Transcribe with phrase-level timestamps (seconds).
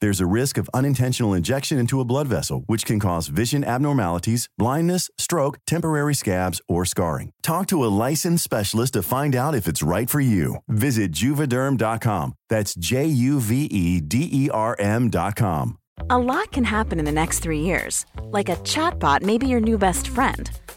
[0.00, 4.48] There's a risk of unintentional injection into a blood vessel, which can cause vision abnormalities,
[4.58, 7.32] blindness, stroke, temporary scabs, or scarring.
[7.42, 10.56] Talk to a licensed specialist to find out if it's right for you.
[10.68, 12.34] Visit juvederm.com.
[12.48, 15.78] That's J U V E D E R M.com.
[16.10, 18.06] A lot can happen in the next three years.
[18.22, 20.48] Like a chatbot may be your new best friend.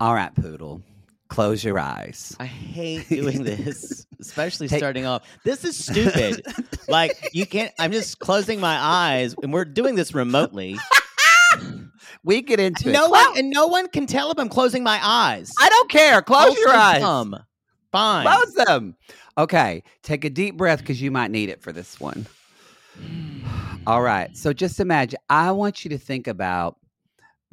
[0.00, 0.82] All right, Poodle.
[1.28, 2.36] Close your eyes.
[2.38, 5.24] I hate doing this, especially starting off.
[5.44, 6.42] This is stupid.
[6.88, 7.72] like you can't.
[7.78, 10.76] I'm just closing my eyes, and we're doing this remotely.
[12.22, 13.10] We get into no it.
[13.10, 15.52] one and no one can tell if I'm closing my eyes.
[15.60, 16.20] I don't care.
[16.22, 17.00] Close your eyes.
[17.00, 17.36] dumb.
[17.92, 18.26] Fine.
[18.26, 18.96] Close them.
[19.38, 19.84] Okay.
[20.02, 22.26] Take a deep breath because you might need it for this one.
[23.86, 24.36] All right.
[24.36, 25.20] So just imagine.
[25.28, 26.78] I want you to think about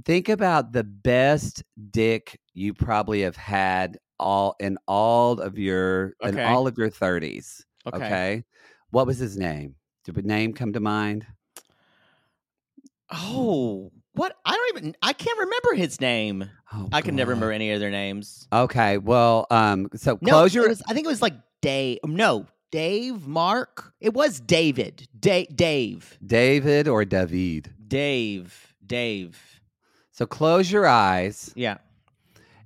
[0.06, 6.40] think about the best dick you probably have had all in all of your in
[6.40, 7.64] all of your 30s.
[7.88, 7.98] Okay.
[7.98, 8.44] Okay.
[8.92, 9.76] What was his name?
[10.06, 11.26] Did a name come to mind?
[13.12, 14.36] Oh, what?
[14.46, 14.96] I don't even.
[15.02, 16.50] I can't remember his name.
[16.74, 18.48] Oh, I can never remember any of their names.
[18.52, 18.98] Okay.
[18.98, 22.00] Well, um, so No, close your was, I think it was like Dave.
[22.04, 23.28] No, Dave.
[23.28, 23.94] Mark.
[24.00, 25.08] It was David.
[25.20, 26.18] Da- Dave.
[26.26, 27.74] David or David.
[27.88, 28.74] Dave.
[28.86, 29.62] Dave.
[30.12, 31.78] So close your eyes Yeah.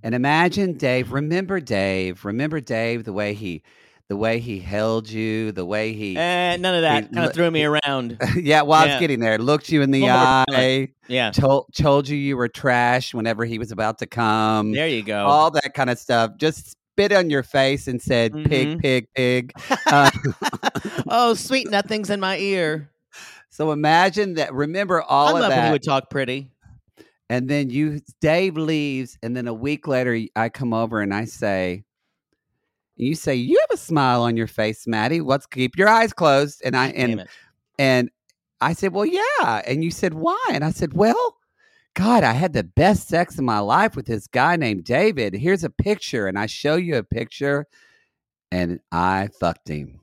[0.07, 1.11] And imagine Dave.
[1.11, 2.23] Remember Dave.
[2.23, 3.61] Remember Dave the way he
[4.07, 7.51] the way he held you, the way he Eh, none of that kind of threw
[7.51, 8.17] me around.
[8.37, 9.37] Yeah, well, I was getting there.
[9.37, 10.87] Looked you in the eye.
[11.09, 11.31] Yeah.
[11.31, 14.71] told told you you were trash whenever he was about to come.
[14.71, 15.25] There you go.
[15.25, 16.37] All that kind of stuff.
[16.37, 18.81] Just spit on your face and said pig, Mhm.
[18.81, 19.51] pig, pig.
[19.87, 20.09] Uh,
[21.09, 22.89] oh, sweet nothings in my ear.
[23.49, 24.53] so imagine that.
[24.53, 25.65] Remember all I of love when that.
[25.65, 26.49] he would talk pretty.
[27.29, 31.25] And then you, Dave leaves, and then a week later, I come over and I
[31.25, 31.83] say,
[32.95, 35.21] you say, you have a smile on your face, Maddie.
[35.21, 36.61] Let's keep your eyes closed.
[36.63, 37.25] And I and
[37.77, 38.09] and
[38.59, 39.61] I said, well, yeah.
[39.67, 40.47] And you said, why?
[40.51, 41.37] And I said, well,
[41.93, 45.33] God, I had the best sex in my life with this guy named David.
[45.33, 47.67] Here's a picture, and I show you a picture,
[48.51, 49.99] and I fucked him.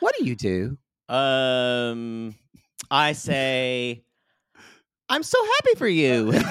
[0.00, 0.78] What do you do?
[1.08, 2.36] Um,
[2.90, 4.04] I say,
[5.08, 6.32] I'm so happy for you.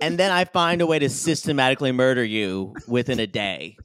[0.00, 3.76] and then I find a way to systematically murder you within a day.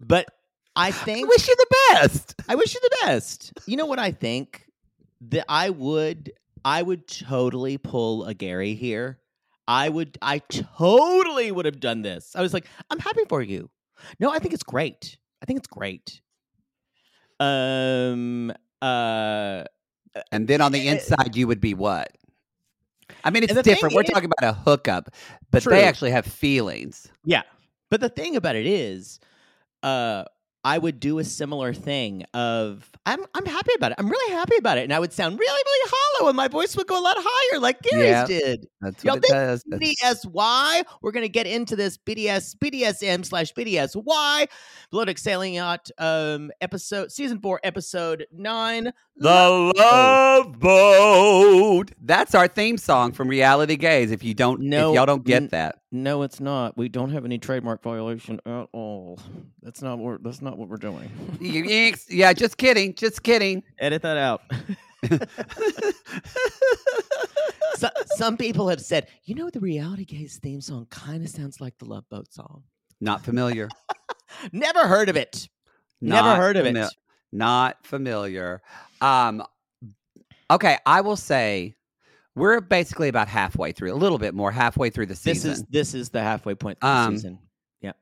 [0.00, 0.26] But
[0.74, 2.34] I I think wish you the best.
[2.48, 3.52] I wish you the best.
[3.66, 4.64] You know what I think?
[5.20, 6.32] That I would
[6.64, 9.18] I would totally pull a Gary here.
[9.66, 12.34] I would I totally would have done this.
[12.34, 13.70] I was like, I'm happy for you.
[14.18, 15.18] No, I think it's great.
[15.42, 16.20] I think it's great.
[17.40, 19.64] Um uh
[20.32, 22.10] And then on the Eh, eh, inside, you would be what?
[23.24, 23.94] I mean, it's And the thing different.
[23.94, 25.10] We're is- talking about a hookup,
[25.50, 25.72] but True.
[25.72, 27.08] they actually have feelings.
[27.24, 27.42] yeah.
[27.90, 29.18] But the thing about it is
[29.82, 30.24] uh
[30.68, 33.96] I would do a similar thing of I'm I'm happy about it.
[33.98, 34.82] I'm really happy about it.
[34.84, 37.58] And I would sound really, really hollow and my voice would go a lot higher,
[37.60, 38.26] like Gary's Yeah.
[38.26, 38.68] did.
[38.82, 39.64] That's Y'all what it does.
[39.64, 40.82] BDSY.
[41.00, 44.46] We're gonna get into this BDS BDSM slash BDSY
[44.90, 48.92] Below Deck Sailing Yacht um episode season four episode nine.
[49.20, 51.90] The Love Boat.
[52.00, 54.12] That's our theme song from Reality Gays.
[54.12, 56.76] If you don't, No, if y'all don't get n- that, No, it's not.
[56.76, 59.18] We don't have any trademark violation at all.
[59.62, 61.10] That's not what that's not what we're doing.
[61.40, 63.62] You- you- yeah, just kidding, just kidding.
[63.78, 64.42] Edit that out.
[67.76, 71.60] so, some people have said, you know, the Reality Gays theme song kind of sounds
[71.60, 72.64] like the Love Boat song.
[73.00, 73.68] Not familiar.
[74.52, 75.48] Never heard of it.
[76.00, 76.92] Never heard of fami- it.
[77.32, 78.60] Not familiar.
[79.00, 79.42] Um,
[80.50, 81.74] okay, I will say
[82.38, 85.50] we're basically about halfway through, a little bit more, halfway through the season.
[85.50, 87.38] This is this is the halfway point of the Um, season.
[87.80, 87.92] Yeah.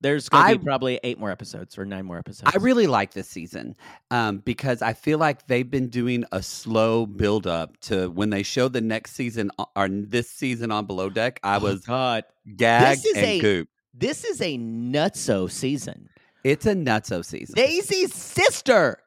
[0.00, 2.50] There's going to be probably eight more episodes or nine more episodes.
[2.54, 3.76] I really like this season
[4.10, 8.42] um, because I feel like they've been doing a slow build up to when they
[8.42, 11.40] show the next season or this season on Below Deck.
[11.42, 12.24] I Oh, was God.
[12.56, 13.68] gagged is and a- gooped.
[13.94, 16.10] This is a nutso season.
[16.44, 17.54] It's a nutso season.
[17.56, 18.98] Daisy's sister.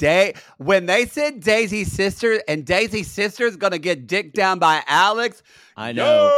[0.00, 4.82] Day when they said Daisy's sister and Daisy's sister is gonna get dicked down by
[4.88, 5.42] Alex.
[5.76, 6.30] I know.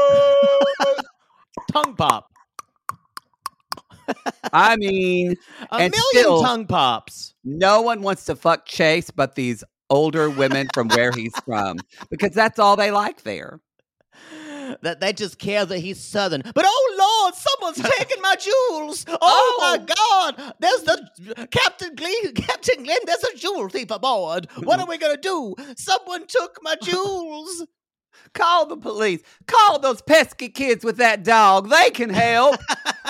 [1.73, 2.29] tongue pop.
[4.53, 5.37] I mean,
[5.71, 7.35] A million still- tongue pops.
[7.45, 11.79] no one wants to fuck Chase but these older women from where he's from
[12.11, 13.61] because that's all they like there.
[14.83, 16.43] That they just care that he's southern.
[16.55, 19.05] But oh Lord, someone's taking my jewels.
[19.09, 20.35] Oh, my oh.
[20.37, 20.55] God.
[20.59, 24.49] There's the Captain Glenn Captain Glenn, there's a jewel thief aboard.
[24.63, 25.55] What are we gonna do?
[25.77, 27.67] Someone took my jewels.
[28.35, 29.21] Call the police.
[29.47, 31.69] Call those pesky kids with that dog.
[31.69, 32.57] They can help.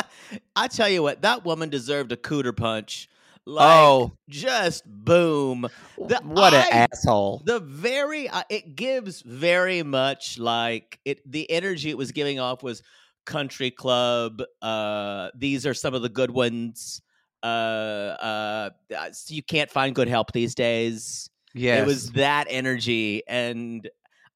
[0.57, 3.09] I tell you what, that woman deserved a cooter punch.
[3.45, 5.69] Like oh, just boom.
[5.99, 7.43] The- what an I- asshole.
[7.45, 12.63] The very uh, it gives very much like it the energy it was giving off
[12.63, 12.83] was
[13.27, 14.43] country club.
[14.61, 17.03] Uh these are some of the good ones.
[17.43, 21.29] Uh uh uh, you can't find good help these days.
[21.55, 23.89] Yeah, It was that energy and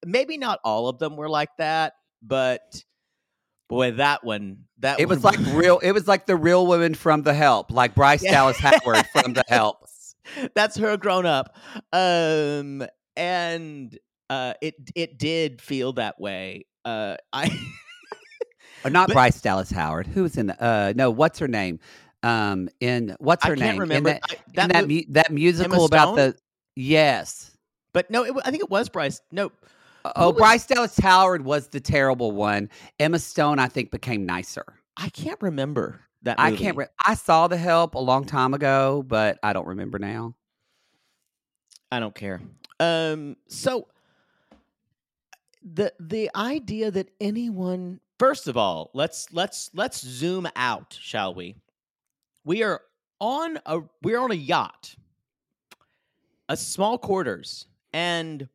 [0.05, 2.85] maybe not all of them were like that, but
[3.69, 5.79] boy that one that It was like real.
[5.79, 8.31] It was like the real women from The Help, like Bryce Yeah.
[8.33, 9.79] Dallas Howard from The Help.
[10.55, 11.57] that's her grown up
[11.93, 12.85] um
[13.17, 13.97] and
[14.29, 17.49] uh it it did feel that way uh i
[18.85, 20.07] Or not But- Bryce Dallas Howard.
[20.07, 20.63] Who was in the?
[20.63, 21.81] Uh, no, what's her name?
[22.23, 23.81] Um, in what's i her can't name?
[23.81, 26.37] remember in that, I- in that that, mu- that musical about the.
[26.75, 27.51] Yes.
[27.93, 29.51] but no it, i think it was bryce no
[30.17, 32.69] Oh, was- Bryce Dallas Howard was the terrible one.
[33.01, 34.65] Emma Stone, I think, became nicer.
[34.97, 36.77] i can't remember that I can't.
[36.77, 40.35] Re- I saw The Help a long time ago, but I don't remember now.
[41.93, 42.41] i don't care
[42.81, 43.87] um so
[45.63, 51.55] the the idea that anyone first of all let's let's let's zoom out shall we
[52.45, 52.81] we are
[53.21, 54.95] on a we're on a yacht
[56.49, 58.49] a small quarters and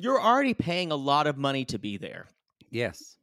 [0.00, 2.26] you're already paying a lot of money to be there
[2.70, 3.16] Yes.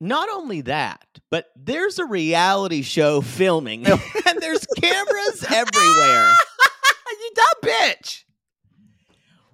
[0.00, 6.30] not only that but there's a reality show filming and there's cameras everywhere
[7.10, 8.24] you dumb bitch.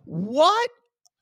[0.05, 0.71] what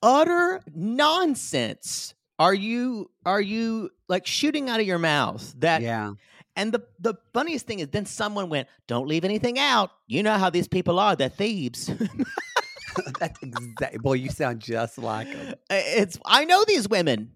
[0.03, 6.13] utter nonsense are you are you like shooting out of your mouth that yeah.
[6.57, 10.37] and the the funniest thing is then someone went don't leave anything out you know
[10.37, 11.91] how these people are they're thieves
[13.21, 13.99] That's exactly.
[13.99, 15.55] Boy, you sound just like him.
[15.71, 17.33] it's i know these women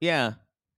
[0.00, 0.34] yeah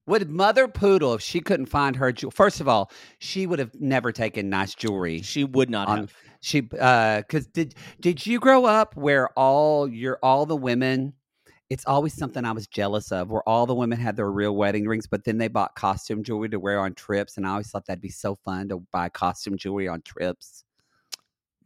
[0.06, 3.75] Would Mother Poodle, if she couldn't find her jewel, first of all, she would have
[3.81, 5.23] never taken nice jewelry.
[5.23, 6.12] she would not on- have
[6.43, 11.14] She, uh, because did did you grow up where all your all the women?
[11.71, 14.87] It's always something I was jealous of, where all the women had their real wedding
[14.87, 17.87] rings, but then they bought costume jewelry to wear on trips, and I always thought
[17.87, 20.64] that'd be so fun to buy costume jewelry on trips.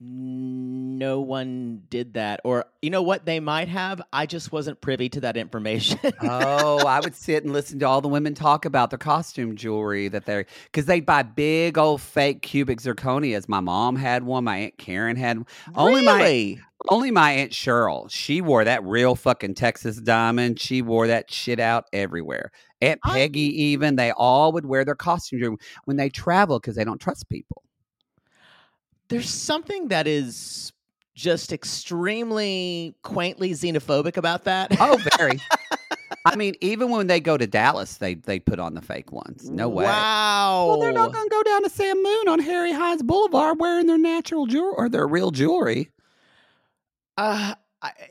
[0.01, 5.09] No one did that or you know what they might have i just wasn't privy
[5.09, 8.91] to that information oh, I would sit and listen to all the women talk about
[8.91, 13.49] their costume jewelry that they're because they buy big old fake cubic zirconias.
[13.49, 14.45] My mom had one.
[14.45, 15.39] My aunt Karen had.
[15.39, 15.47] one.
[15.75, 16.59] Only my
[16.91, 18.11] only my aunt Cheryl.
[18.11, 20.61] She wore that real fucking Texas diamond.
[20.61, 22.53] She wore that shit out everywhere.
[22.81, 26.77] Aunt I- Peggy, even they all would wear their costume jewelry when they travel because
[26.77, 27.63] they don't trust people.
[29.09, 30.73] There's something that is
[31.15, 34.77] just extremely quaintly xenophobic about that.
[34.79, 35.41] Oh, very.
[36.25, 39.49] I mean, even when they go to Dallas, they they put on the fake ones.
[39.49, 39.85] No way.
[39.85, 40.67] Wow.
[40.69, 43.87] Well, they're not going to go down to Sam Moon on Harry Hines Boulevard wearing
[43.87, 45.91] their natural jewelry or their real jewelry.
[47.17, 47.55] Uh,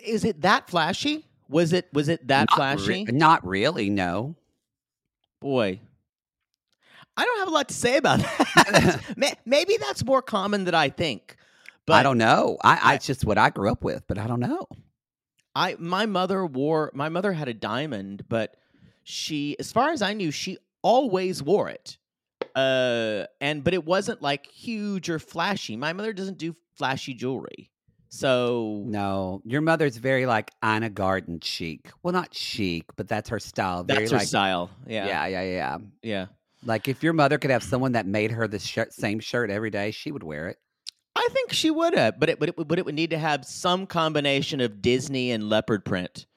[0.03, 1.25] is it that flashy?
[1.49, 3.03] Was it was it that Not re- flashy?
[3.05, 4.35] not really, no.
[5.39, 5.79] Boy,
[7.17, 9.01] I don't have a lot to say about that.
[9.45, 11.35] Maybe that's more common than I think.
[11.85, 12.57] But I don't know.
[12.63, 14.67] I, I it's just what I grew up with, but I don't know.
[15.55, 18.55] I my mother wore my mother had a diamond, but
[19.03, 21.97] she, as far as I knew, she always wore it.
[22.55, 25.77] Uh, and but it wasn't like huge or flashy.
[25.77, 27.71] My mother doesn't do flashy jewelry,
[28.09, 31.91] so No, your mother's very like Ina Garten chic.
[32.03, 33.83] Well, not chic, but that's her style.
[33.83, 34.69] Very that's her like, style.
[34.85, 35.77] Yeah, yeah, yeah, yeah.
[36.01, 36.25] yeah.
[36.67, 39.69] Like if your mother could have someone that made her the shirt, same shirt every
[39.69, 40.57] day, she would wear it.
[41.15, 43.17] I think she would have, but it but it, would- but it would need to
[43.17, 46.27] have some combination of Disney and leopard print.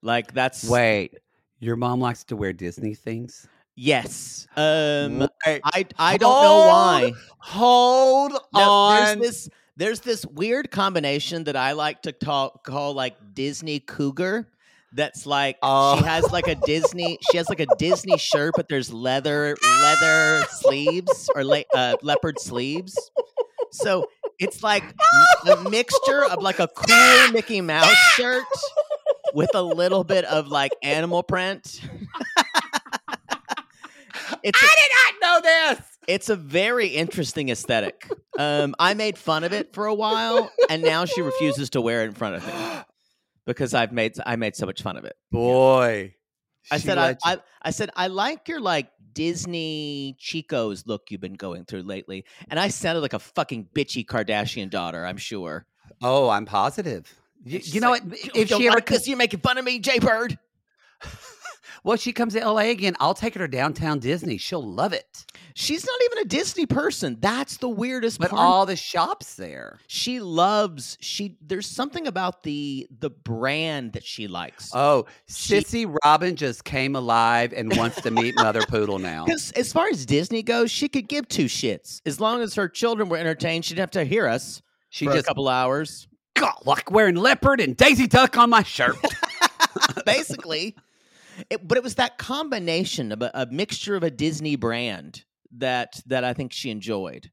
[0.00, 1.18] Like that's Wait,
[1.60, 3.46] your mom likes to wear Disney things?
[3.76, 4.48] yes.
[4.56, 7.12] Um, Wait, I I don't know why.
[7.38, 13.16] Hold No, there's this there's this weird combination that I like to call call like
[13.34, 14.48] Disney cougar.
[14.92, 15.98] That's like Oh.
[15.98, 20.44] she has like a Disney she has like a Disney shirt, but there's leather leather
[20.50, 22.96] sleeves or le- uh, leopard sleeves.
[23.70, 24.06] So
[24.38, 24.84] it's like
[25.50, 28.44] a mixture of like a cool Mickey Mouse shirt
[29.34, 31.80] with a little bit of like animal print.
[34.42, 35.80] it's a, I did not know this.
[36.06, 38.08] it's a very interesting aesthetic.
[38.38, 42.02] Um, I made fun of it for a while, and now she refuses to wear
[42.02, 42.52] it in front of me
[43.48, 45.16] because I've made I made so much fun of it.
[45.32, 46.14] Boy.
[46.70, 51.34] I said I, I I said I like your like Disney Chico's look you've been
[51.34, 55.04] going through lately, and I sounded like a fucking bitchy Kardashian daughter.
[55.04, 55.66] I'm sure.
[56.02, 57.12] Oh, I'm positive.
[57.42, 58.36] You, you know like, what?
[58.36, 60.38] If she ever because you're making fun of me, Jay Bird.
[61.84, 64.38] Well, she comes to LA again, I'll take her to downtown Disney.
[64.38, 65.24] She'll love it.
[65.54, 67.16] She's not even a Disney person.
[67.20, 68.40] That's the weirdest But part.
[68.42, 69.78] all the shops there.
[69.86, 71.36] she loves she.
[71.40, 74.70] There's something about the the brand that she likes.
[74.74, 79.26] Oh, She- Sissy Robin just came alive and wants to meet Mother Poodle now.
[79.28, 82.00] As far as Disney goes, she could give two shits.
[82.06, 85.24] As long as her children were entertained, she'd have to hear us She for just
[85.24, 86.06] a couple hours.
[86.34, 88.96] got like wearing leopard and Daisy Duck on my shirt.
[90.06, 90.74] Basically,
[91.50, 95.24] it, but it was that combination of a, a mixture of a Disney brand
[95.56, 97.30] that that I think she enjoyed.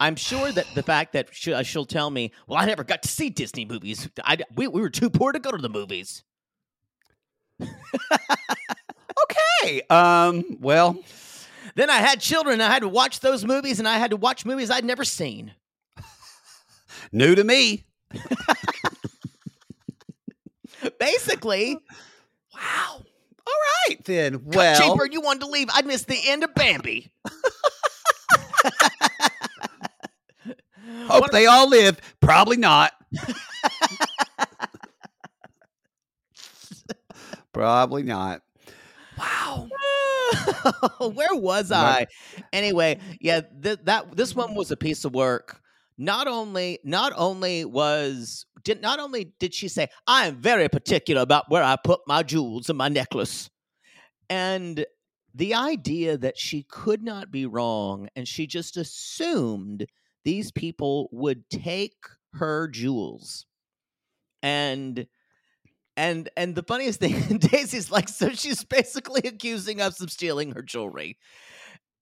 [0.00, 3.02] I'm sure that the fact that she, uh, she'll tell me, "Well, I never got
[3.02, 4.08] to see Disney movies.
[4.24, 6.22] I, we, we were too poor to go to the movies."
[7.60, 9.82] okay.
[9.90, 10.44] Um.
[10.60, 10.98] Well,
[11.74, 12.60] Then I had children.
[12.60, 15.52] I had to watch those movies, and I had to watch movies I'd never seen.
[17.12, 17.84] new to me.
[21.00, 21.76] Basically,
[22.58, 23.02] Wow.
[23.46, 23.54] All
[23.88, 24.44] right then.
[24.44, 25.68] well, Well, Jaybird, you wanted to leave.
[25.72, 27.10] I'd miss the end of Bambi.
[31.06, 32.00] hope they all live.
[32.20, 32.92] Probably not.
[37.52, 38.42] Probably not.
[39.18, 39.68] Wow.
[41.12, 42.06] Where was I?
[42.52, 45.60] Anyway, yeah, th- that this one was a piece of work.
[45.98, 51.22] Not only, not only was did not only did she say, "I am very particular
[51.22, 53.50] about where I put my jewels and my necklace,"
[54.30, 54.86] and
[55.34, 59.86] the idea that she could not be wrong, and she just assumed
[60.24, 61.96] these people would take
[62.34, 63.46] her jewels,
[64.42, 65.06] and
[65.96, 70.62] and and the funniest thing, Daisy's like, so she's basically accusing us of stealing her
[70.62, 71.18] jewelry.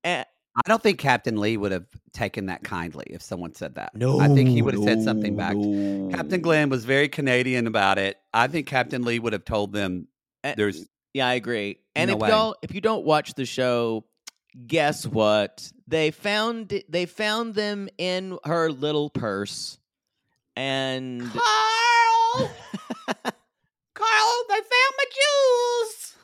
[0.04, 0.26] And
[0.56, 3.94] I don't think Captain Lee would have taken that kindly if someone said that.
[3.94, 5.52] No, I think he would have said something back.
[6.16, 8.16] Captain Glenn was very Canadian about it.
[8.32, 10.08] I think Captain Lee would have told them
[10.44, 11.80] Eh, there's Yeah, I agree.
[11.94, 12.28] And No if way.
[12.30, 14.06] y'all if you don't watch the show,
[14.66, 15.70] guess what?
[15.86, 19.78] They found they found them in her little purse.
[20.56, 22.50] And Carl.
[23.94, 26.16] Carl, they found my jewels.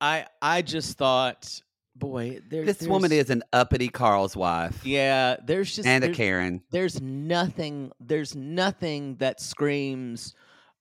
[0.00, 1.60] I I just thought,
[1.98, 6.62] boy, there, This woman is an uppity Carl's wife Yeah, there's just and a Karen.
[6.70, 10.34] there's nothing there's nothing that screams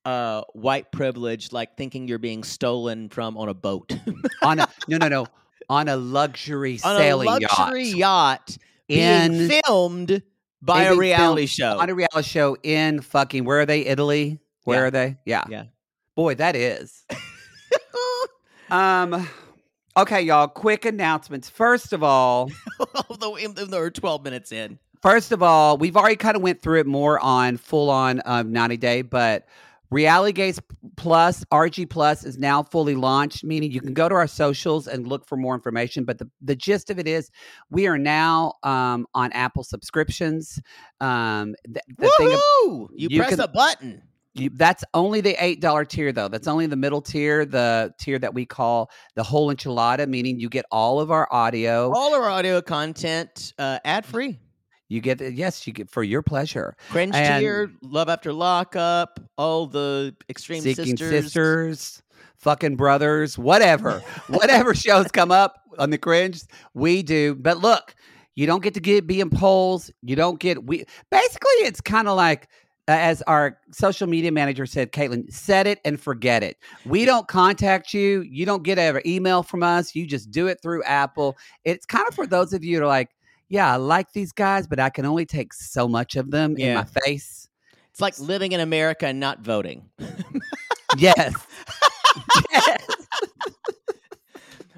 [0.06, 3.92] uh white privilege like thinking you're being stolen from on a boat
[4.44, 5.26] on a no no no
[5.70, 7.28] on a luxury sailing yacht.
[7.28, 8.58] on sailing a luxury yacht yacht,
[8.88, 10.22] being in filmed
[10.62, 13.86] by a reality show on a reality show in fucking where are they?
[13.86, 14.40] Italy?
[14.64, 14.88] Where Yeah.
[14.88, 15.18] are they?
[15.26, 15.44] Yeah.
[15.50, 15.64] Yeah.
[16.16, 17.04] Boy, that is.
[18.70, 19.28] um
[19.98, 21.50] okay, y'all, quick announcements.
[21.50, 22.52] First of all,
[23.10, 26.88] although we're 12 minutes in first of all, we've already kind of went through it
[26.88, 29.46] more on full on um, 90 day, but
[29.92, 30.60] Reality Gays
[30.98, 35.06] Plus, RG Plus is now fully launched, meaning you can go to our socials and
[35.06, 36.06] look for more information.
[36.06, 37.30] But the, the gist of it is
[37.70, 40.60] we are now um, on Apple subscriptions.
[41.02, 44.02] Um, the, the thing of- you, you press can- a button.
[44.36, 46.28] You, that's only the eight dollar tier though.
[46.28, 50.50] That's only the middle tier, the tier that we call the whole enchilada, meaning you
[50.50, 51.92] get all of our audio.
[51.94, 54.38] All our audio content uh, ad free.
[54.90, 56.76] You get yes, you get for your pleasure.
[56.90, 61.24] Cringe And- tier, love after lockup, all the extreme Seeking sisters.
[61.24, 62.04] sisters,
[62.38, 67.36] fucking brothers, whatever, whatever shows come up on the cringe, we do.
[67.36, 67.96] But look,
[68.36, 69.90] you don't get to get be in polls.
[70.04, 70.86] You don't get we.
[71.10, 72.50] Basically, it's kind of like.
[72.88, 76.58] As our social media manager said, Caitlin, set it and forget it.
[76.86, 78.22] We don't contact you.
[78.22, 79.96] You don't get an email from us.
[79.96, 81.36] You just do it through Apple.
[81.64, 83.10] It's kind of for those of you who are like,
[83.50, 86.76] yeah, I like these guys, but I can only take so much of them in
[86.76, 87.50] my face.
[87.92, 89.90] It's like living in America and not voting.
[90.98, 91.34] Yes.
[92.52, 92.88] yes.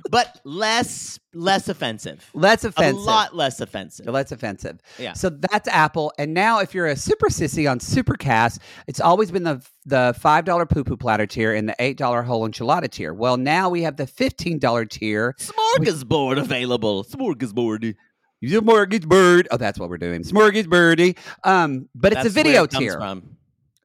[0.10, 2.30] but less less offensive.
[2.34, 2.96] Less offensive.
[2.96, 4.06] A lot less offensive.
[4.06, 4.80] Less offensive.
[4.98, 5.14] Yeah.
[5.14, 6.12] So that's Apple.
[6.18, 10.46] And now, if you're a super sissy on Supercast, it's always been the the five
[10.46, 13.14] dollar poo poo platter tier and the eight dollar whole enchilada tier.
[13.14, 15.36] Well, now we have the fifteen dollar tier.
[15.40, 17.04] Smorgasbord available.
[17.04, 17.96] Smorgasbord.
[18.44, 19.48] Smorgasbord.
[19.52, 20.24] Oh, that's what we're doing.
[20.24, 21.18] Smorgasbordy.
[21.44, 22.94] Um, but it's That's a video it tier.
[22.94, 23.38] From.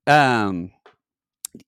[0.06, 0.70] Um,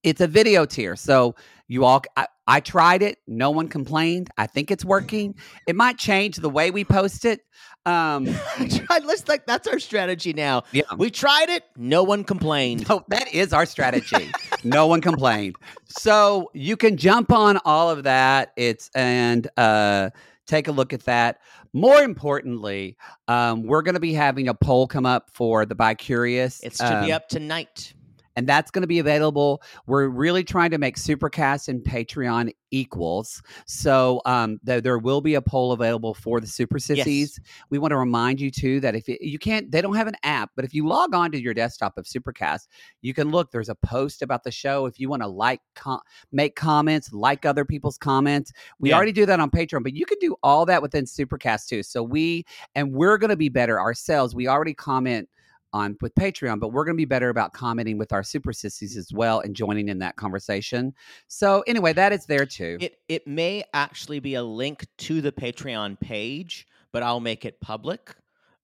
[0.03, 0.97] it's a video tier.
[0.97, 1.35] So
[1.69, 3.19] you all, I, I tried it.
[3.27, 4.31] No one complained.
[4.37, 5.35] I think it's working.
[5.67, 7.41] It might change the way we post it.
[7.87, 9.05] Um, I tried.
[9.05, 10.65] Let's like that's our strategy now.
[10.73, 10.83] yeah.
[10.97, 11.65] We tried it.
[11.77, 12.89] No one complained.
[12.89, 14.31] No, that is our strategy.
[14.65, 15.57] no one complained.
[15.89, 18.53] So you can jump on all of that.
[18.57, 20.11] It's and uh,
[20.47, 21.41] take a look at that.
[21.73, 22.97] More importantly,
[23.27, 26.61] um, we're going to be having a poll come up for the By Curious.
[26.63, 27.95] It should be um, up tonight.
[28.37, 29.63] And that's going to be available.
[29.87, 33.41] We're really trying to make Supercast and Patreon equals.
[33.67, 37.39] So um, there, there will be a poll available for the Super Sissies.
[37.71, 40.17] We want to remind you too that if it, you can't, they don't have an
[40.25, 42.67] app, but if you log on to your desktop of Supercast,
[43.03, 43.53] you can look.
[43.53, 44.87] There's a post about the show.
[44.87, 46.01] If you want to like, com-
[46.33, 48.97] make comments, like other people's comments, we Yeah.
[48.97, 51.83] already do that on Patreon, but you can do all that within Supercast too.
[51.85, 54.35] So we and we're going to be better ourselves.
[54.35, 55.29] We already comment
[55.75, 58.97] on with Patreon, but we're going to be better about commenting with our super sissies
[58.97, 60.95] as well and joining in that conversation.
[61.27, 62.79] So anyway, that is there too.
[62.81, 67.61] It it may actually be a link to the Patreon page, but I'll make it
[67.61, 68.15] public.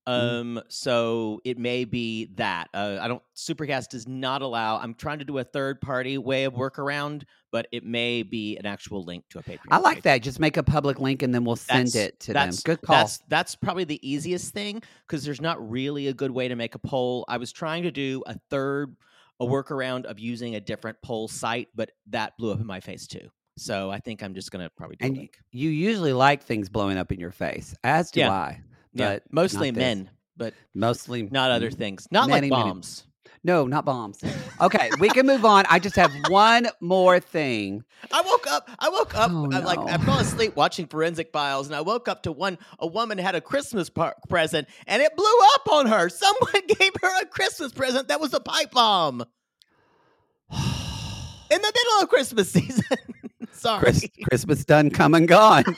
[0.07, 0.57] Mm-hmm.
[0.57, 2.69] Um, so it may be that.
[2.73, 3.21] Uh, I don't.
[3.35, 4.77] Supercast does not allow.
[4.79, 8.65] I'm trying to do a third party way of workaround, but it may be an
[8.65, 9.67] actual link to a Patreon.
[9.69, 10.03] I like page.
[10.05, 10.21] that.
[10.23, 12.47] Just make a public link and then we'll send That's- it to them.
[12.47, 12.95] that's, Good call.
[12.95, 16.73] That's that's probably the easiest thing because there's not really a good way to make
[16.73, 17.23] a poll.
[17.27, 18.95] I was trying to do a third
[19.39, 23.07] a workaround of using a different poll site, but that blew up in my face
[23.07, 23.29] too.
[23.57, 25.37] So I think I'm just gonna probably do and a y- link.
[25.51, 28.31] you usually like things blowing up in your face, as do Yeah.
[28.31, 28.61] I.
[28.93, 32.07] Yeah, But mostly men, but Mostly not other things.
[32.11, 33.05] Not many, like many- bombs.
[33.43, 34.23] No, not bombs.
[34.61, 35.65] Okay, we can move on.
[35.67, 37.83] I just have one more thing.
[38.11, 38.69] I woke up.
[38.77, 39.31] I woke up.
[39.33, 42.59] Oh, I, like I fell asleep watching Forensic Files, and I woke up to one.
[42.77, 46.07] A woman had a Christmas par- present, and it blew up on her.
[46.09, 49.21] Someone gave her a Christmas present that was a pipe bomb
[50.51, 52.83] in the middle of Christmas season.
[53.53, 55.63] Sorry, Chris, Christmas done, come and gone.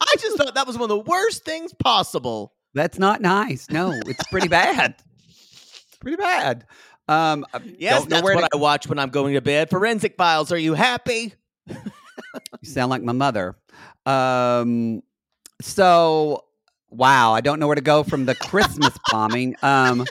[0.00, 2.52] I just thought that was one of the worst things possible.
[2.74, 3.68] That's not nice.
[3.70, 4.94] No, it's pretty bad.
[6.00, 6.66] Pretty bad.
[7.08, 9.68] Um, I Yes, that's what to- I watch when I'm going to bed.
[9.70, 10.52] Forensic Files.
[10.52, 11.34] Are you happy?
[11.68, 11.76] You
[12.62, 13.56] sound like my mother.
[14.06, 15.02] Um,
[15.60, 16.44] so
[16.90, 19.56] wow, I don't know where to go from the Christmas bombing.
[19.62, 20.06] Um,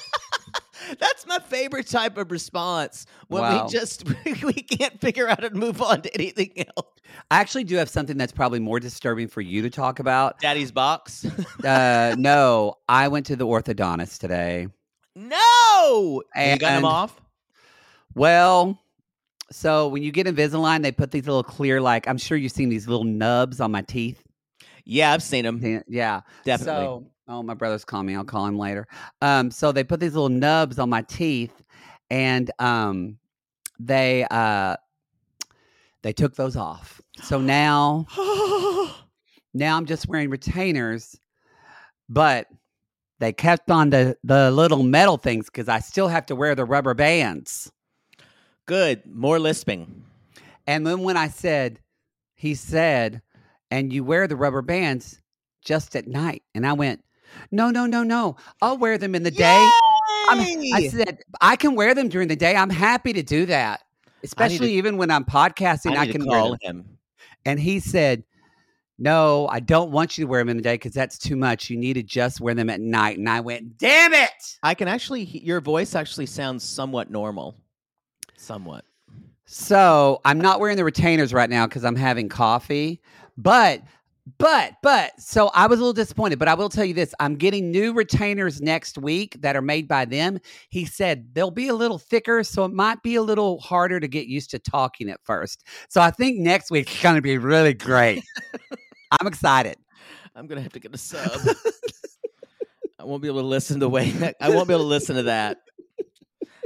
[0.97, 3.65] That's my favorite type of response when Wow.
[3.65, 4.03] we just
[4.43, 6.87] we can't figure out how to move on to anything else.
[7.29, 10.39] I actually do have something that's probably more disturbing for you to talk about.
[10.39, 11.25] Daddy's box.
[11.65, 14.67] Uh, no, I went to the orthodontist today.
[15.15, 17.19] no, and you got him off.
[18.15, 18.79] Well,
[19.51, 22.69] so when you get Invisalign, they put these little clear, like I'm sure you've seen
[22.69, 24.23] these little nubs on my teeth.
[24.85, 25.83] Yeah, I've seen them.
[25.87, 26.21] Yeah.
[26.45, 26.85] Definitely.
[26.85, 28.15] So, oh, my brother's calling me.
[28.15, 28.87] I'll call him later.
[29.21, 31.63] Um, so they put these little nubs on my teeth,
[32.09, 33.17] and um,
[33.79, 34.75] they uh,
[36.01, 36.99] they took those off.
[37.21, 38.07] So now,
[39.53, 41.17] now I'm just wearing retainers,
[42.09, 42.47] but
[43.19, 46.65] they kept on the the little metal things because I still have to wear the
[46.65, 47.71] rubber bands.
[48.65, 49.03] Good.
[49.05, 50.03] More lisping.
[50.67, 51.79] And then when I said,
[52.35, 53.21] he said,
[53.71, 55.19] and you wear the rubber bands
[55.65, 57.03] just at night, and I went,
[57.51, 59.69] no, no, no, no, I'll wear them in the day.
[60.29, 62.55] I mean, I said, I can wear them during the day.
[62.55, 63.81] I'm happy to do that.
[64.23, 65.95] especially even when I'm podcasting.
[65.95, 66.57] I, I, can to wear them.
[66.61, 66.97] him.
[67.45, 68.23] And he said,
[68.97, 71.69] "No, I don't want you to wear them in the day because that's too much.
[71.69, 74.87] You need to just wear them at night." And I went, "Damn it!" I can
[74.87, 75.23] actually.
[75.23, 77.55] Your voice actually sounds somewhat normal.
[78.37, 78.85] Somewhat.
[79.45, 83.01] So I'm not wearing the retainers right now because I'm having coffee.
[83.35, 83.81] But,
[84.37, 86.39] but, but, so I was a little disappointed.
[86.39, 89.87] But I will tell you this I'm getting new retainers next week that are made
[89.87, 90.39] by them.
[90.69, 94.07] He said they'll be a little thicker, so it might be a little harder to
[94.07, 95.65] get used to talking at first.
[95.89, 98.23] So I think next week's going to be really great.
[99.19, 99.77] I'm excited.
[100.35, 101.39] I'm gonna have to get a sub.
[102.99, 104.13] I won't be able to listen to the way.
[104.39, 105.57] I won't be able to listen to that.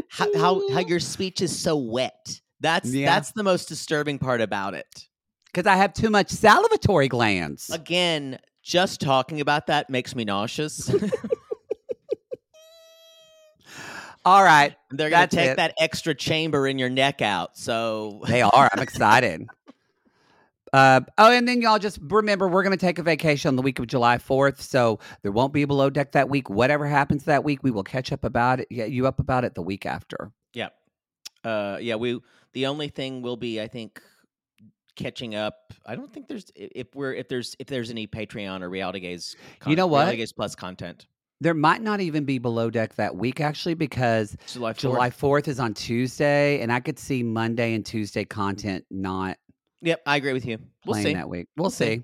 [0.10, 2.40] How how, how your speech is so wet.
[2.60, 3.08] That's Yeah.
[3.08, 5.08] that's the most disturbing part about it.
[5.54, 7.70] Because I have too much salivatory glands.
[7.70, 10.90] Again, just talking about that makes me nauseous.
[14.26, 14.76] All right.
[14.90, 15.58] They're gonna take it.
[15.58, 17.58] that extra chamber in your neck out.
[17.58, 18.70] So They are.
[18.74, 19.48] I'm excited.
[20.72, 23.62] Uh, oh, and then y'all just remember we're going to take a vacation on the
[23.62, 26.50] week of July 4th, so there won't be below deck that week.
[26.50, 28.70] Whatever happens that week, we will catch up about it.
[28.72, 30.32] Get you up about it the week after.
[30.54, 30.70] Yeah.
[31.44, 32.20] Uh yeah, we
[32.54, 34.02] the only thing will be I think
[34.96, 35.74] catching up.
[35.86, 39.36] I don't think there's if we're if there's if there's any Patreon or Reality Gays
[39.66, 40.00] You know what?
[40.02, 41.08] Reality Gays Plus content.
[41.42, 44.78] There might not even be below deck that week actually because July 4th.
[44.78, 49.38] July 4th is on Tuesday, and I could see Monday and Tuesday content not
[49.82, 50.60] Yep, I agree with you.
[50.86, 51.14] We'll see.
[51.14, 51.48] that week.
[51.58, 51.98] We'll We'll see.
[51.98, 52.04] see.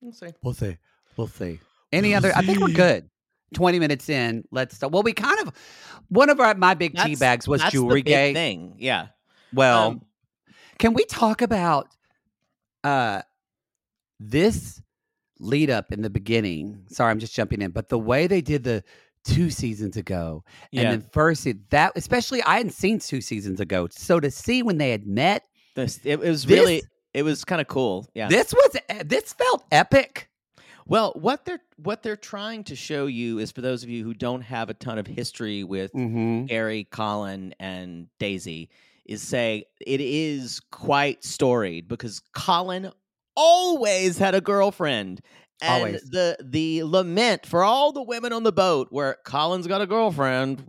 [0.00, 0.26] We'll see.
[0.42, 0.76] We'll see.
[1.16, 1.60] We'll see.
[1.92, 2.32] Any other?
[2.34, 3.10] I think we're good.
[3.54, 4.42] 20 minutes in.
[4.50, 4.92] Let's start.
[4.92, 5.52] Well, we kind of,
[6.08, 8.34] one of our my big tea bags was That's jewelry the big gate.
[8.34, 8.76] thing.
[8.78, 9.08] Yeah.
[9.52, 10.02] Well, Um,
[10.78, 11.88] Can we talk about
[12.84, 13.22] uh
[14.20, 14.80] this
[15.40, 16.84] lead up in the beginning?
[16.88, 18.84] Sorry, I'm just jumping in, but the way they did the
[19.24, 20.82] two seasons ago, yeah.
[20.82, 24.78] and then first that, especially I hadn't seen two seasons ago, so to see when
[24.78, 28.06] they had met, this, it, it was this- really it was kind of cool.
[28.14, 28.28] Yeah.
[28.28, 30.28] this was this felt epic.
[30.86, 34.14] well, what they're what they're trying to show you is for those of you who
[34.14, 36.44] don't have a ton of history with Mm-hmm.
[36.46, 38.68] Gary, Colin, and Daisy,
[39.04, 42.90] is say it is quite storied because Colin
[43.36, 45.20] always had a girlfriend.
[45.62, 46.02] And Always.
[46.10, 50.64] the the lament for all the women on the boat where Colin's got a girlfriend,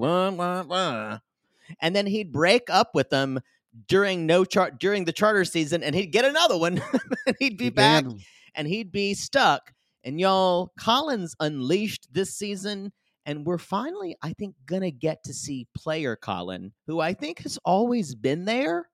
[1.81, 3.39] and then he'd break up with them
[3.87, 6.81] during no chart during the charter season, and he'd get another one,
[7.25, 8.05] and he'd be back,
[8.53, 9.73] and he'd be stuck.
[10.03, 12.93] And y'all, Colin's unleashed this season,
[13.25, 17.57] and we're finally, I think, gonna get to see player Colin, who I think has
[17.65, 18.87] always been there.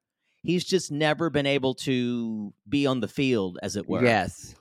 [0.44, 4.04] He's just never been able to be on the field, as it were.
[4.04, 4.56] Yes.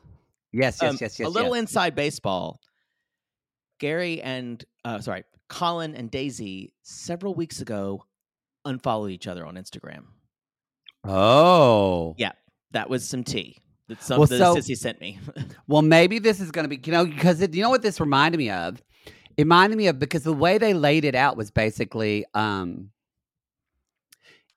[0.52, 1.26] Yes, yes, Um, yes, yes.
[1.26, 1.60] a little yes.
[1.62, 2.60] inside baseball.
[3.78, 8.04] Gary and uh, sorry, Colin and Daisy several weeks ago
[8.64, 10.04] unfollowed each other on Instagram.
[11.04, 12.14] Oh.
[12.18, 12.32] Yeah.
[12.72, 13.56] That was some tea
[13.88, 15.18] that some Well, that so- Sissy sent me.
[15.66, 18.00] Well, maybe this is going to be, you know, because it, you know what this
[18.00, 18.82] reminded me of?
[19.36, 22.90] It reminded me of because the way they laid it out was basically, um,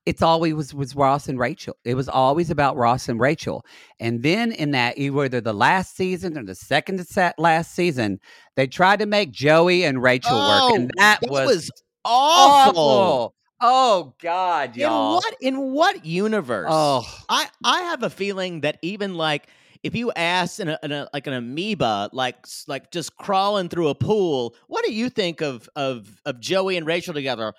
[0.06, 1.78] it's always was, was Ross and Rachel.
[1.86, 3.66] It was always about Ross and Rachel.
[4.00, 8.20] And then in that, either the last season or the second to set last season,
[8.56, 11.72] they tried to make Joey and Rachel work, and that, was,
[12.04, 12.82] awful.
[12.82, 13.36] awful.
[13.66, 15.12] Oh God, y'all!
[15.12, 16.68] In what in what universe?
[16.70, 19.48] Oh, I I have a feeling that even like
[19.84, 23.96] if you ask in a, a like an amoeba like like just crawling through a
[23.96, 27.54] pool, what do you think of of of Joey and Rachel together?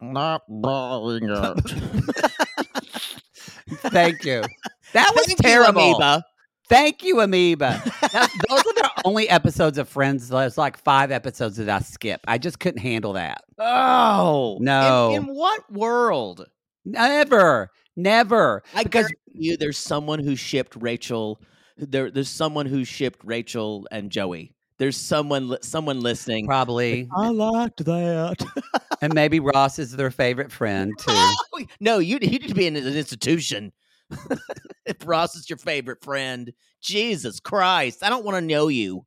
[0.00, 1.60] Not buying it.
[3.90, 4.42] thank you.
[4.92, 5.80] That was Thank you, terrible.
[5.80, 6.24] amoeba.
[6.68, 7.82] Thank you, Amoeba.
[8.00, 10.28] That- those are the only episodes of Friends.
[10.30, 12.20] There's like five episodes that I skip.
[12.26, 13.42] I just couldn't handle that.
[13.58, 15.14] Oh No.
[15.14, 16.46] In, what world?
[16.86, 18.62] Never, never.
[18.74, 21.40] I Because- you, there's someone who shipped Rachel.
[21.76, 24.54] There, there's someone who shipped Rachel and Joey.
[24.78, 26.46] There's someone, someone listening.
[26.46, 28.44] Probably, I liked that.
[29.00, 31.28] and maybe Ross is their favorite friend too.
[31.80, 33.72] No, you you need to be in an institution.
[34.86, 39.06] if Ross is your favorite friend, Jesus Christ, I don't want to know you.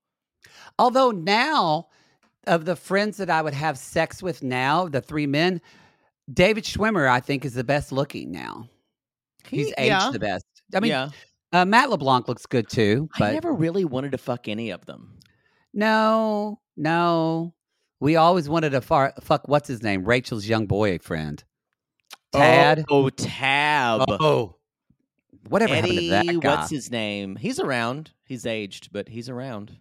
[0.80, 1.88] Although now,
[2.46, 5.62] of the friends that I would have sex with now, the three men,
[6.32, 8.70] David Schwimmer, I think, is the best looking now.
[9.50, 10.46] He's He- aged yeah, the best.
[10.74, 11.10] I mean, yeah.
[11.54, 15.20] Uh, Matt LeBlanc looks good too, I never really wanted to fuck any of them.
[15.74, 17.54] no, no.
[18.00, 21.44] We always wanted to far, fuck what's his name, Rachel's young boyfriend,
[22.32, 22.86] Tad.
[22.90, 24.06] Oh, oh, Tab.
[24.08, 24.58] Oh,
[25.50, 26.56] whatever happened to that guy?
[26.56, 27.36] what's his name?
[27.36, 28.12] He's around.
[28.26, 29.78] He's aged, but he's around.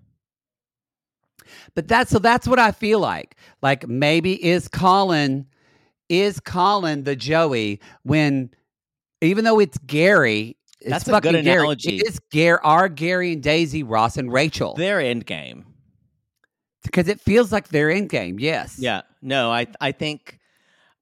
[1.75, 3.37] But that's so that's what I feel like.
[3.63, 5.47] Like maybe is Colin
[6.09, 8.51] is Colin the Joey when
[9.21, 11.59] even though it's Gary, it's That's a good Gary.
[11.59, 11.97] analogy.
[11.97, 14.75] It is Gary, our Gary and Daisy, Ross and Rachel.
[14.75, 15.65] Their end game.
[16.85, 18.39] Because it feels like they're in game.
[18.39, 18.77] Yes.
[18.79, 19.03] Yeah.
[19.23, 20.39] No, I I think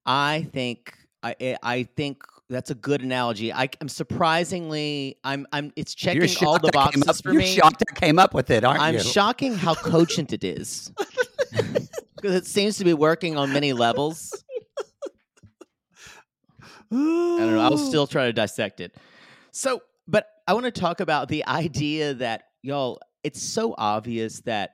[0.05, 3.51] I think I I- I think that's a good analogy.
[3.51, 7.47] I, am surprisingly I'm I'm it's checking all the boxes up, for you're me.
[7.47, 8.99] shocked I came up with it, aren't I'm you?
[9.01, 10.91] shocking how cogent it is.
[12.15, 14.43] Because it seems to be working on many levels.
[16.91, 17.59] I don't know.
[17.61, 18.95] I'll still try to dissect it.
[19.55, 22.99] So, but I want to talk about the idea that y'all.
[23.23, 24.71] It's so obvious that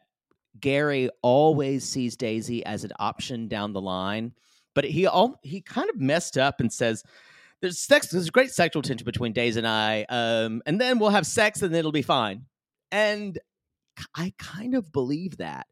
[0.60, 4.34] Gary always sees Daisy as an option down the line,
[4.74, 7.04] but he all he kind of messed up and says.
[7.62, 8.08] There's sex.
[8.08, 11.76] There's great sexual tension between Daisy and I, um, and then we'll have sex, and
[11.76, 12.46] it'll be fine.
[12.92, 13.38] And
[14.16, 15.68] I kind of believe that.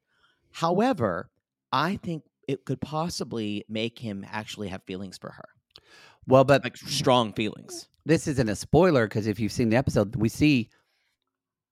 [0.51, 1.31] However,
[1.71, 5.49] I think it could possibly make him actually have feelings for her,
[6.27, 7.89] Well, but like strong feelings.
[8.09, 10.69] This isn't a spoiler because if you've seen the episode, we see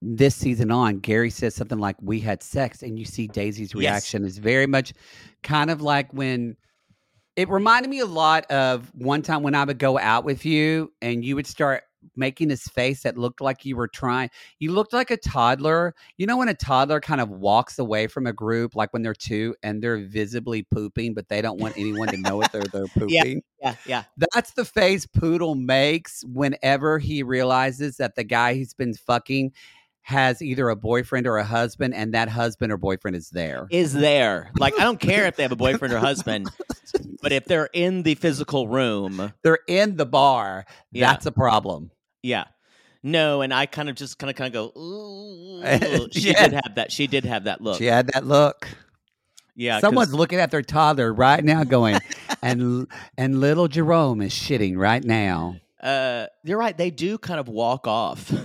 [0.03, 3.79] this season on, Gary says something like, We had sex, and you see Daisy's Yes.
[3.79, 4.93] reaction is very much
[5.41, 6.55] kind of like when
[7.35, 10.93] it reminded me a lot of one time when I would go out with you
[11.01, 11.83] and you would start
[12.15, 16.25] making his face that looked like you were trying you looked like a toddler you
[16.25, 19.55] know when a toddler kind of walks away from a group like when they're two
[19.63, 23.41] and they're visibly pooping but they don't want anyone to know it they're they're pooping
[23.61, 24.03] Yeah, yeah.
[24.33, 29.51] that's the face Poodle makes whenever he realizes that the guy he's been fucking
[30.07, 33.67] has either a boyfriend or a husband, and that husband or boyfriend is there.
[33.69, 36.49] Is there like I don't care if they have a boyfriend or husband,
[37.21, 40.65] but if they're in the physical room, They're in the bar.
[40.93, 41.11] Yeah.
[41.11, 41.91] That's a problem.
[42.23, 42.45] Yeah.
[43.03, 44.79] No, and I kind of just kind of kind of go.
[44.79, 46.07] Ooh.
[46.11, 46.43] She Yeah.
[46.47, 46.91] did have that.
[46.91, 47.77] She did have that look.
[47.77, 48.67] She had that look.
[49.55, 49.79] Yeah.
[49.79, 51.99] Someone's looking at their toddler right now, going,
[52.41, 55.55] and and little Jerome is shitting right now.
[55.81, 56.75] Uh, you're right.
[56.77, 58.31] They do kind of walk off.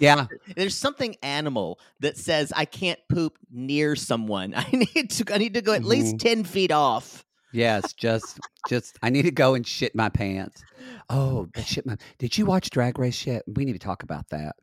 [0.00, 0.26] Yeah,
[0.56, 4.52] There's something animal that says I can't poop near someone.
[4.54, 5.32] I need to.
[5.32, 7.24] I need to go at least ten feet off.
[7.54, 10.64] Yes, just just I need to go and shit my pants.
[11.10, 11.96] Oh, shit my.
[12.18, 13.42] Did you watch Drag Race yet?
[13.46, 14.56] We need to talk about that.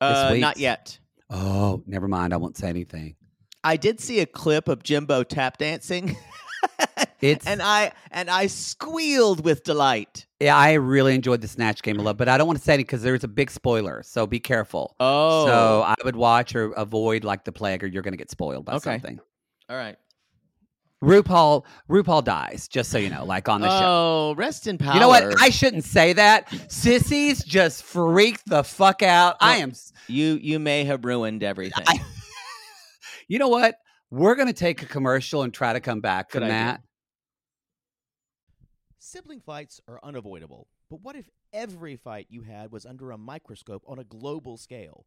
[0.00, 0.98] Uh, not yet.
[1.30, 2.34] Oh, never mind.
[2.34, 3.16] I won't say anything.
[3.62, 6.16] I did see a clip of Jimbo tap dancing,
[7.22, 10.26] It's and I and I squealed with delight.
[10.40, 12.74] yeah, I really enjoyed the Snatch Game a lot, but I don't want to say
[12.74, 14.94] it because there's a big spoiler, so be careful.
[15.00, 18.30] Oh, So I would watch or avoid like the plague, or you're going to get
[18.30, 18.80] spoiled by Okay.
[18.98, 19.18] something.
[19.70, 19.96] all right.
[21.02, 23.84] RuPaul RuPaul dies, just so you know, like on the show.
[23.84, 24.94] Oh, rest in power.
[24.94, 25.40] You know what?
[25.42, 26.48] I shouldn't say that.
[26.70, 29.36] Sissies just freak the fuck out.
[29.40, 29.72] I am.
[30.08, 31.84] you you may have ruined everything.
[31.86, 31.98] I-
[33.28, 33.76] You know what?
[34.10, 36.54] We're going to take a commercial and try to come back Good from idea.
[36.56, 36.80] that.
[38.98, 43.82] Sibling fights are unavoidable, but what if every fight you had was under a microscope
[43.86, 45.06] on a global scale?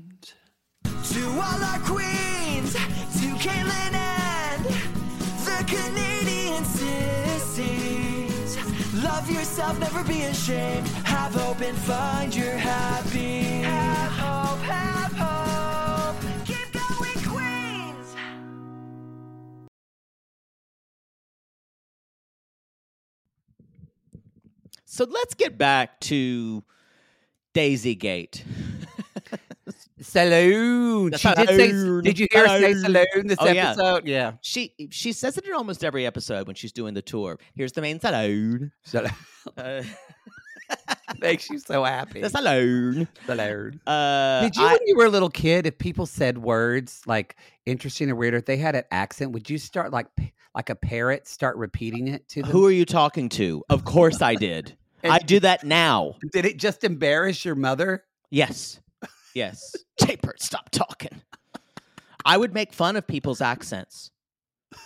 [1.03, 8.55] To all our queens, to Caitlin and the Canadian sissies.
[9.03, 10.87] Love yourself, never be ashamed.
[11.03, 13.41] Have hope and find your happy.
[13.63, 16.21] Have hope, have hope.
[16.45, 18.15] Keep going, Queens.
[24.85, 26.63] So let's get back to
[27.53, 28.45] Daisy Gate.
[30.01, 31.13] Saloon.
[31.17, 31.69] She did say.
[31.69, 33.05] saloon, Did you hear her say saloon.
[33.13, 34.07] saloon this Oh, episode?
[34.07, 34.33] Yeah.
[34.41, 37.39] She she says it in almost every episode when she's doing the tour.
[37.55, 38.71] Here's the main salon.
[38.83, 39.11] Saloon.
[39.57, 39.83] Uh,
[41.19, 42.21] Makes you so happy.
[42.21, 43.07] the salon.
[43.25, 43.81] Saloon.
[43.85, 47.35] Uh, Did you, I- when you were a little kid, if people said words like
[47.65, 50.07] interesting or weird, or if they had an accent, would you start like
[50.55, 52.51] like a parrot, start repeating it to them?
[52.51, 53.63] who are you talking to?
[53.69, 54.75] Of course I did.
[55.03, 56.15] I do that now.
[56.31, 58.03] Did it just embarrass your mother?
[58.29, 58.79] Yes.
[59.33, 59.75] Yes.
[59.99, 61.21] Taper, stop talking.
[62.25, 64.11] I would make fun of people's accents.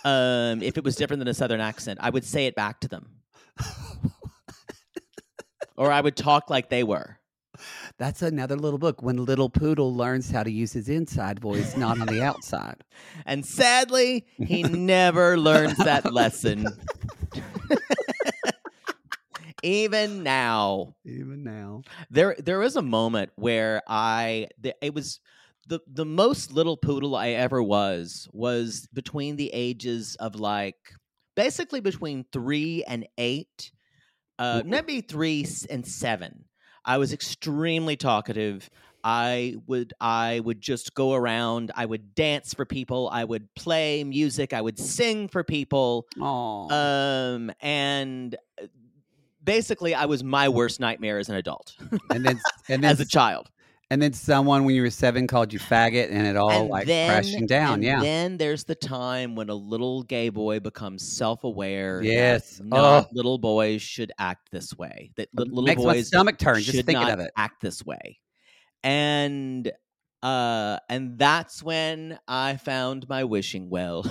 [0.04, 2.88] Um, if it was different than a southern accent, I would say it back to
[2.88, 3.08] them.
[5.76, 7.18] or I would talk like they were.
[7.98, 9.02] That's another little book.
[9.02, 12.82] When little poodle learns how to use his inside voice, not on the outside.
[13.24, 16.66] And sadly, he never learns that lesson.
[19.62, 20.96] Even now.
[21.04, 21.82] Even now.
[22.10, 24.48] There there was a moment where I
[24.82, 25.20] it was
[25.68, 30.76] the the most little poodle I ever was was between the ages of like
[31.34, 33.72] basically between 3 and 8
[34.38, 34.68] uh Ooh.
[34.68, 36.46] maybe 3 s- and 7
[36.84, 38.68] I was extremely talkative
[39.04, 44.04] I would I would just go around I would dance for people I would play
[44.04, 48.66] music I would sing for people Oh, um and uh,
[49.46, 51.74] basically I was my worst nightmare as an adult
[52.10, 52.38] and then
[52.68, 53.48] and then as a child.
[53.90, 56.86] and then someone when you were seven called you faggot, and it all and like
[56.86, 57.74] then, crashing down.
[57.74, 58.00] and Yeah.
[58.00, 62.02] Then there's the time when a little gay boy becomes self-aware.
[62.02, 62.60] Yes.
[62.62, 63.08] not Oh.
[63.14, 65.12] little boys should act this way.
[65.16, 67.30] That li- little Makes my boys stomach turn just should thinking of it.
[67.36, 68.18] act this way.
[68.82, 69.70] And
[70.22, 74.04] uh and that's when I found my wishing well.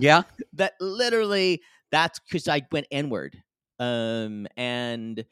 [0.00, 0.22] Yeah.
[0.54, 3.42] that literally that's because I went inward.
[3.78, 5.24] Um and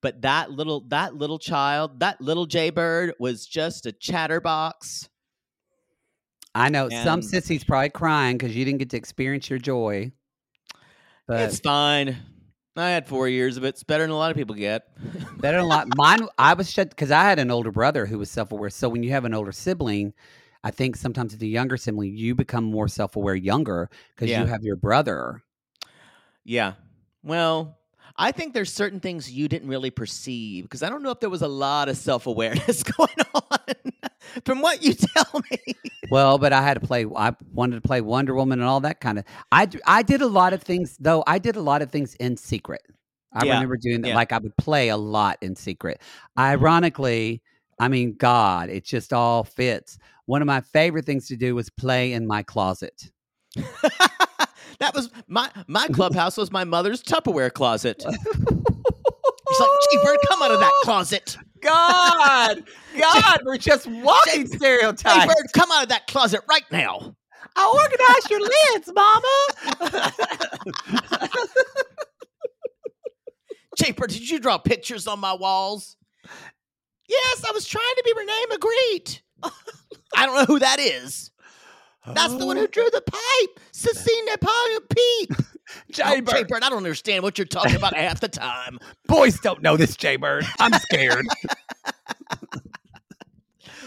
[0.00, 5.08] but that little that little child, that little Jaybird was just a chatterbox.
[6.54, 10.12] I know some And- sissies probably crying because you didn't get to experience your joy.
[11.26, 12.16] But it's fine.
[12.76, 13.68] I had four years of it.
[13.70, 14.84] It's better than a lot of people get.
[15.40, 15.88] better than a lot.
[15.96, 18.70] Mine, I was shut because I had an older brother who was self aware.
[18.70, 20.14] So when you have an older sibling,
[20.64, 24.40] I think sometimes with the younger sibling, you become more self aware younger because Yeah.
[24.42, 25.42] you have your brother.
[26.44, 26.74] Yeah.
[27.24, 27.77] Well,
[28.18, 31.30] I think there's certain things you didn't really perceive because I don't know if there
[31.30, 33.92] was a lot of self awareness going on
[34.44, 35.74] from what you tell me.
[36.10, 37.06] Well, but I had to play.
[37.16, 39.24] I wanted to play Wonder Woman and all that kind of.
[39.52, 41.22] I I did a lot of things though.
[41.26, 42.82] I did a lot of things in secret.
[43.32, 44.08] I Yeah, remember doing that.
[44.08, 44.14] yeah.
[44.16, 46.00] Like I would play a lot in secret.
[46.00, 46.40] Mm-hmm.
[46.42, 47.42] Ironically,
[47.78, 49.98] I mean, God, it just all fits.
[50.26, 53.10] One of my favorite things to do was play in my closet.
[54.80, 58.04] that was my my clubhouse was my mother's Tupperware closet.
[59.48, 61.38] She's like, Cheaper, come out of that closet.
[61.60, 62.64] God,
[62.98, 65.02] God, we're just walking stereotypes.
[65.02, 67.16] Jaybird, come out of that closet right now.
[67.56, 70.12] I organize your lids, Mama.
[73.78, 75.96] Jaybird, did you draw pictures on my walls?
[77.08, 79.20] Yes, I was trying to be Renee Magritte.
[80.14, 81.30] I don't know who that is.
[82.14, 83.60] That's the one who drew the pipe.
[83.72, 85.30] Cecile Napoleon Pete.
[85.90, 86.28] Jaybird.
[86.28, 88.78] Oh, Jaybird, I don't understand what you're talking about half the time.
[89.06, 90.46] Boys don't know this, Jaybird.
[90.58, 91.26] I'm scared.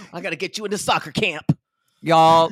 [0.14, 1.58] I got to get you into soccer camp.
[2.02, 2.52] Y'all,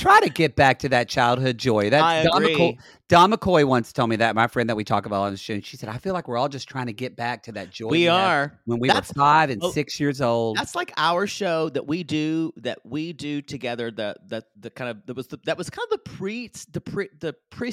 [0.00, 1.90] try to get back to that childhood joy.
[1.90, 2.42] That Don.
[2.42, 2.78] McCoy,
[3.08, 4.34] Don McCoy once told me that.
[4.34, 6.36] My friend that we talk about on the show, she said, "I feel like we're
[6.36, 8.58] all just trying to get back to that joy We are.
[8.64, 11.86] when we That's- were five and oh, six years old." That's like our show that
[11.86, 13.90] we do that we do together.
[13.90, 16.80] The the the kind of that was the, that was kind of the pre the
[16.80, 17.72] pre the pre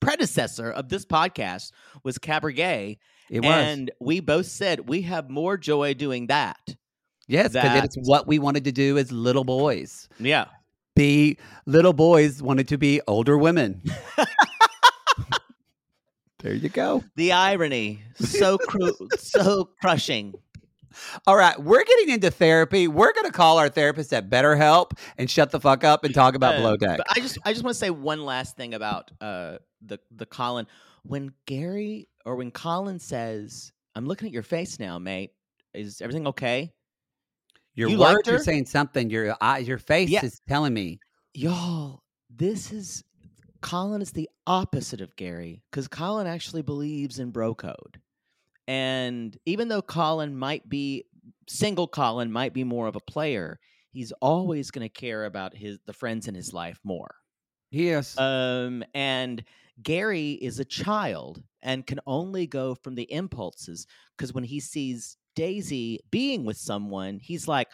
[0.00, 1.72] predecessor of this podcast
[2.04, 2.98] was Cabaret,
[3.30, 6.76] It was and we both said we have more joy doing that.
[7.26, 10.08] yes, because it's what we wanted to do as little boys.
[10.20, 10.46] Yeah,
[10.98, 13.80] Be little boys wanted to be older women.
[16.40, 17.04] there you go.
[17.14, 20.34] the irony so cru- so crushing.
[21.28, 22.88] All right, we're getting into therapy.
[22.88, 26.34] We're going to call our therapist at BetterHelp and shut the fuck up and talk
[26.34, 26.98] about Uh, Below Deck.
[27.08, 30.66] I just I just want to say one last thing about uh the the Colin
[31.04, 35.30] when Gary or when Colin says, "I'm looking at your face now, mate.
[35.74, 36.72] Is everything okay?"
[37.78, 39.08] Your you words are saying something.
[39.08, 40.24] Your your face Yeah.
[40.24, 40.98] is telling me.
[41.32, 43.04] Y'all, this is
[43.60, 48.00] Colin is the opposite of Gary because Colin actually believes in bro code.
[48.66, 51.04] And even though Colin might be
[51.48, 53.60] single Colin might be more of a player,
[53.92, 57.14] he's always going to care about his the friends in his life more.
[57.70, 58.18] Yes.
[58.18, 59.44] Um, and
[59.80, 65.16] Gary is a child and can only go from the impulses because when he sees
[65.38, 67.68] Daisy being with someone, he's like,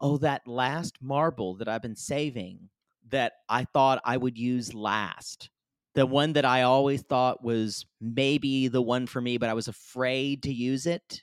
[0.00, 2.70] "Oh, that last marble that I've been saving
[3.10, 5.50] that I thought I would use last."
[5.94, 9.68] The one that I always thought was maybe the one for me, but I was
[9.68, 11.20] afraid to use it.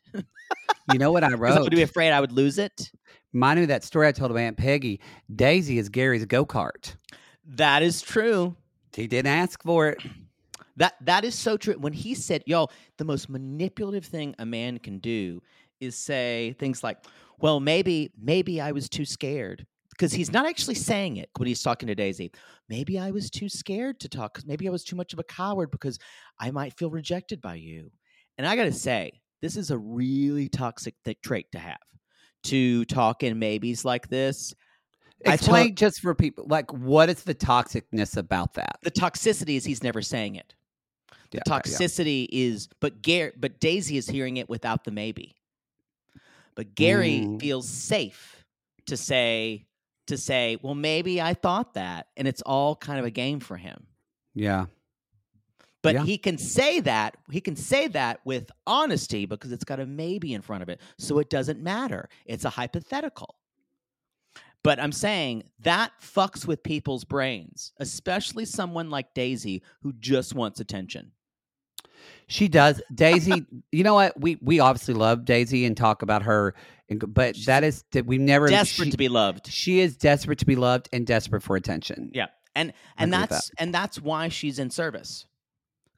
[0.92, 1.62] You know what I wrote?
[1.62, 2.92] would be afraid I would lose it.
[3.34, 5.00] Me of that story I told of Aunt Peggy.
[5.34, 6.96] Daisy is Gary's go kart.
[7.44, 8.56] That is true.
[8.94, 10.04] He didn't ask for it.
[10.76, 11.74] That that is so true.
[11.80, 12.68] When he said, "Yo,
[12.98, 15.42] the most manipulative thing a man can do
[15.80, 16.98] is say things like,
[17.40, 21.64] "Well, maybe maybe I was too scared." Because he's not actually saying it when he's
[21.64, 22.32] talking to Daisy.
[22.70, 24.40] Maybe I was too scared to talk.
[24.46, 25.98] Maybe I was too much of a coward because
[26.40, 27.90] I might feel rejected by you.
[28.38, 29.12] And I got to say,
[29.42, 31.80] this is a really toxic th- trait to have.
[32.44, 34.54] To talk in maybes like this.
[35.26, 38.78] I Explain just for people, like, what is the toxicness about that?
[38.84, 40.54] the toxicity is he's never saying it.
[41.32, 41.78] The Yeah, okay, yeah.
[41.78, 45.34] toxicity is, but Gary, but Daisy is hearing it without the maybe.
[46.58, 47.40] But Gary Mm.
[47.40, 48.44] feels safe
[48.88, 49.68] to say
[50.08, 53.58] to say, well, maybe I thought that, and it's all kind of a game for
[53.58, 53.86] him.
[54.34, 54.66] Yeah.
[55.84, 56.06] But Yeah.
[56.06, 60.34] he can say that he can say that with honesty because it's got a maybe
[60.34, 62.10] in front of it, so it doesn't matter.
[62.26, 63.36] It's a hypothetical.
[64.64, 70.60] But I'm saying that fucks with people's brains, especially someone like Daisy who just wants
[70.60, 71.12] attention.
[72.28, 72.82] She does.
[72.94, 74.20] Daisy, you know what?
[74.20, 76.54] We we obviously love Daisy and talk about her,
[76.90, 79.48] but that is that we never Desperate she, to be loved.
[79.48, 82.12] She is desperate to be loved and desperate for attention.
[82.14, 82.28] Yeah.
[82.56, 85.26] And and that's and that's why she's in service.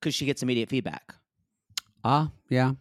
[0.01, 1.16] Cuz she gets immediate feedback.
[2.03, 2.74] Ah, yeah.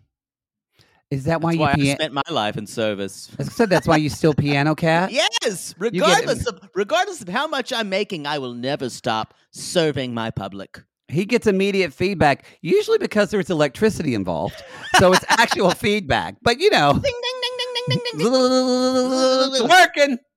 [1.11, 3.31] Is that why That's you why I spent my life in service.
[3.39, 5.11] I said that's why you still piano cat.
[5.11, 10.13] Yes, get- regardless of regardless of how much I'm making, I will never stop serving
[10.13, 10.83] my public.
[11.09, 14.63] He gets immediate feedback, usually because there's electricity involved,
[14.99, 16.37] so it's actual feedback.
[16.43, 19.55] But you know, Ding ding ding ding ding ding ding.
[19.55, 20.19] it's working.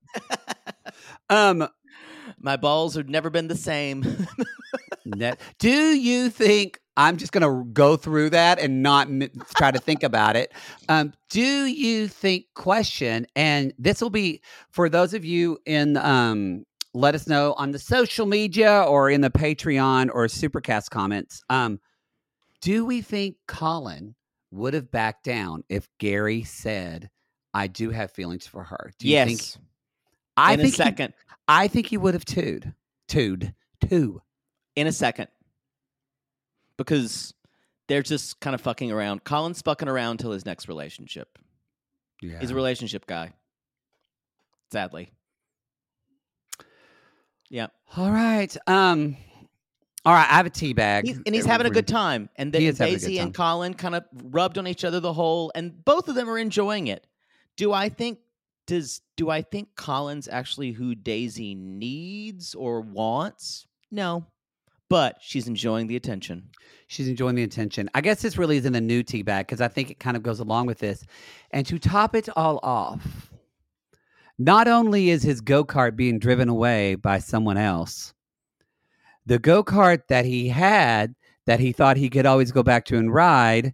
[1.29, 1.67] Um,
[2.39, 4.27] My balls have never been the same.
[5.05, 9.71] Net- Do you think I'm just going to go through that and not m- try
[9.71, 10.51] to think about it?
[10.89, 14.41] Um, do you think question and this will be
[14.71, 19.21] for those of you in um, let us know on the social media or in
[19.21, 21.43] the Patreon or Supercast comments.
[21.49, 21.79] Um,
[22.61, 24.15] do we think Colin
[24.51, 27.09] would have backed down if Gary said,
[27.53, 28.91] "I do have feelings for her"?
[28.99, 29.27] Do you yes.
[29.27, 29.65] think?
[30.37, 31.13] I in think a he- second.
[31.47, 32.73] I think he would have tooed,
[33.07, 33.53] tooed,
[33.87, 34.21] too.
[34.75, 35.27] in a second.
[36.77, 37.33] Because
[37.87, 39.23] they're just kind of fucking around.
[39.25, 41.37] Colin's fucking around till his next relationship.
[42.21, 42.39] Yeah.
[42.39, 43.33] He's a relationship guy.
[44.71, 45.11] Sadly.
[47.51, 47.67] Yeah.
[47.97, 48.55] All right.
[48.65, 49.17] Um.
[50.05, 50.27] All right.
[50.27, 52.29] I have a tea bag, He's, and he's having a good time.
[52.37, 53.33] And then is having a good Daisy and.
[53.33, 56.87] Colin kind of rubbed on each other the whole and both of them are enjoying
[56.87, 57.05] it.
[57.57, 58.19] Do I think
[58.65, 63.67] does do I think Colin's actually who Daisy needs or wants?
[63.91, 64.25] No.
[64.89, 66.49] But she's enjoying the attention.
[66.87, 67.89] She's enjoying the attention.
[67.93, 70.23] I guess this really isn't a new tea bag because I think it kind of
[70.23, 71.05] goes along with this.
[71.51, 73.31] And to top it all off,
[74.37, 78.13] not only is his go kart being driven away by someone else,
[79.25, 81.15] the go kart that he had
[81.45, 83.73] that he thought he could always go back to and ride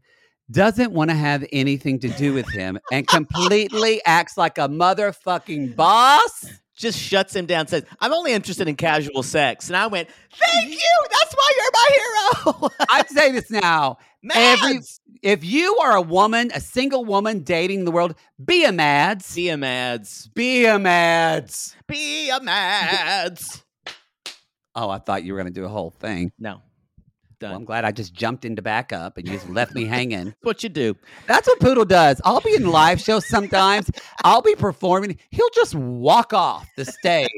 [0.49, 5.75] doesn't want to have anything to do with him and completely acts like a motherfucking
[5.75, 6.45] boss.
[6.75, 9.67] just shuts him down, says, I'm only interested in casual sex.
[9.67, 11.05] And I went, Thank you.
[11.11, 12.69] That's why you're my hero.
[12.91, 13.97] I'd say this now.
[14.33, 14.99] Every Mads!
[15.21, 19.35] If you are a woman, a single woman dating the world, be a Mads.
[19.35, 20.29] Be a Mads.
[20.33, 21.75] Be a Mads.
[21.87, 23.63] Be a Mads.
[24.75, 26.31] Oh, I thought you were going to do a whole thing.
[26.37, 26.61] No.
[27.39, 27.51] Done.
[27.51, 30.25] Well, I'm glad I just jumped into backup and you just left me hanging.
[30.25, 30.95] That's what you do.
[31.27, 32.19] That's what Poodle does.
[32.25, 33.91] I'll be in live shows sometimes.
[34.23, 35.19] I'll be performing.
[35.29, 37.29] He'll just walk off the stage.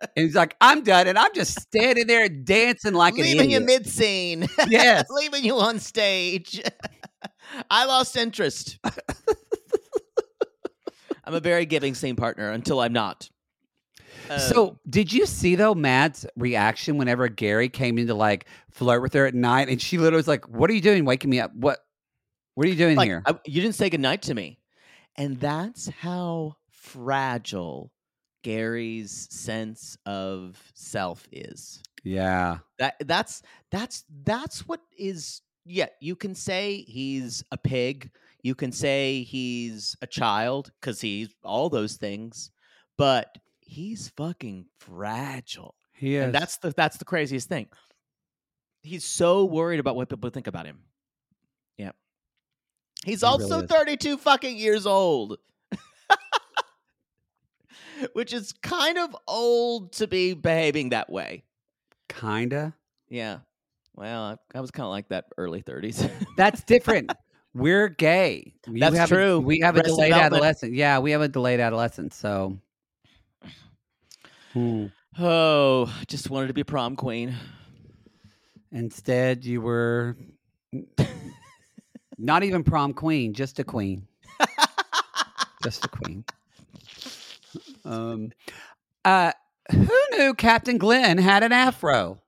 [0.00, 1.06] and he's like, I'm done.
[1.06, 4.48] And I'm just standing there dancing like an Leaving you mid scene.
[4.68, 5.06] Yes.
[5.10, 6.62] Leaving you on stage.
[7.70, 8.78] I lost interest.
[11.24, 13.28] I'm a very giving scene partner until I'm not.
[14.38, 19.02] So, Um, did you see though Mads' reaction whenever Gary came in to like flirt
[19.02, 21.40] with her at night, and she literally was like, "What are you doing, waking me
[21.40, 21.54] up?
[21.54, 21.78] What?
[22.54, 24.58] What are you doing like, here?" I- you didn't say goodnight to me.
[25.16, 27.92] And that's how fragile
[28.42, 31.82] Gary's sense of self is.
[32.04, 38.10] yeah, That that's that's that's what is yeah, you can say he's a pig,
[38.42, 42.50] you can say he's a child cuz he's all those things,
[42.98, 43.38] but
[43.72, 45.74] he's fucking fragile.
[45.94, 46.24] he is.
[46.24, 47.68] And that's the that's the craziest thing.
[48.82, 50.80] He's so worried about what people think about him.
[51.78, 51.92] Yeah.
[53.04, 55.38] He's He also really 32 fucking years old.
[58.14, 61.44] Which is kind of old to be behaving that way.
[62.08, 62.74] Kinda.
[63.08, 63.38] Yeah.
[63.94, 66.10] Well, I, I was kind of like that early 30s.
[66.36, 67.12] That's different.
[67.54, 68.54] We're gay.
[68.66, 69.38] You That's a- true.
[69.38, 70.72] we have a delayed adolescence.
[70.74, 72.16] Yeah, we have a delayed adolescence.
[72.16, 72.58] So,
[74.52, 74.86] Hmm.
[75.18, 77.34] oh, just wanted to be prom queen.
[78.70, 80.16] instead, you were
[82.18, 84.06] not even prom queen, just a queen.
[85.62, 86.24] just a queen.
[87.84, 88.32] Um,
[89.04, 89.32] uh,
[89.70, 92.18] who knew Captain Glenn had an afro?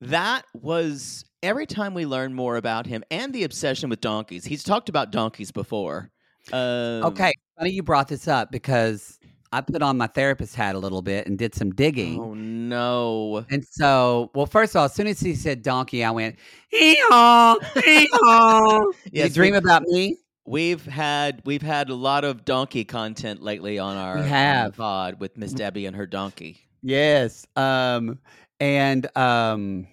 [0.00, 4.44] That was every time we learn more about him and the obsession with donkeys.
[4.44, 6.10] He's talked about donkeys before.
[6.52, 9.19] Um, Okay, funny you brought this up because
[9.52, 12.20] I put on my therapist hat a little bit and did some digging.
[12.20, 13.44] Oh no.
[13.50, 16.36] And so, well, first of all, as soon as he said donkey, I went,
[16.68, 17.56] hee-haw.
[19.12, 20.16] Yes, you dream we- about me?
[20.46, 24.76] We've had we've had a lot of donkey content lately on our the have.
[24.76, 26.58] pod with Miss Debbie and her donkey.
[26.82, 27.46] Yes.
[27.56, 28.18] Um,
[28.58, 29.86] and um,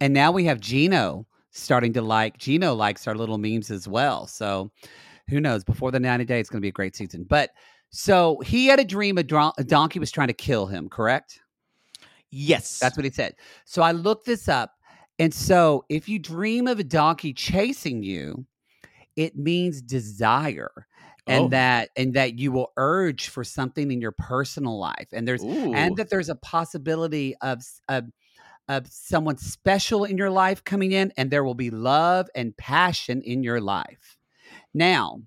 [0.00, 4.26] and now we have Gino starting to like Gino likes our little memes as well.
[4.26, 4.72] So
[5.28, 5.62] who knows?
[5.62, 7.24] Before the 90 days, it's gonna be a great season.
[7.28, 7.50] But
[7.90, 11.40] so he had a dream a, dron- a donkey was trying to kill him, correct?
[12.30, 13.34] Yes, That's what he said.
[13.64, 14.72] So I looked this up.
[15.18, 18.46] And so if you dream of a donkey chasing you,
[19.16, 20.70] it means desire.
[21.26, 21.48] And Oh.
[21.48, 25.08] that and that you will urge for something in your personal life.
[25.12, 25.74] And there's Ooh.
[25.74, 28.06] and that there's a possibility of of
[28.68, 33.20] of someone special in your life coming in, and there will be love and passion
[33.22, 34.16] in your life.
[34.72, 35.20] Now,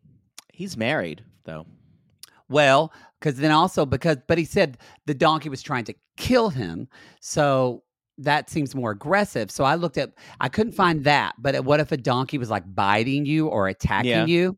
[0.52, 1.68] he's married though.
[2.54, 6.88] Well, because then also because, but he said the donkey was trying to kill him,
[7.20, 7.84] so
[8.20, 9.50] that seems more aggressive.
[9.50, 11.34] So I looked at, I couldn't find that.
[11.40, 14.26] But what if a donkey was like biting you or attacking Yeah.
[14.28, 14.58] you?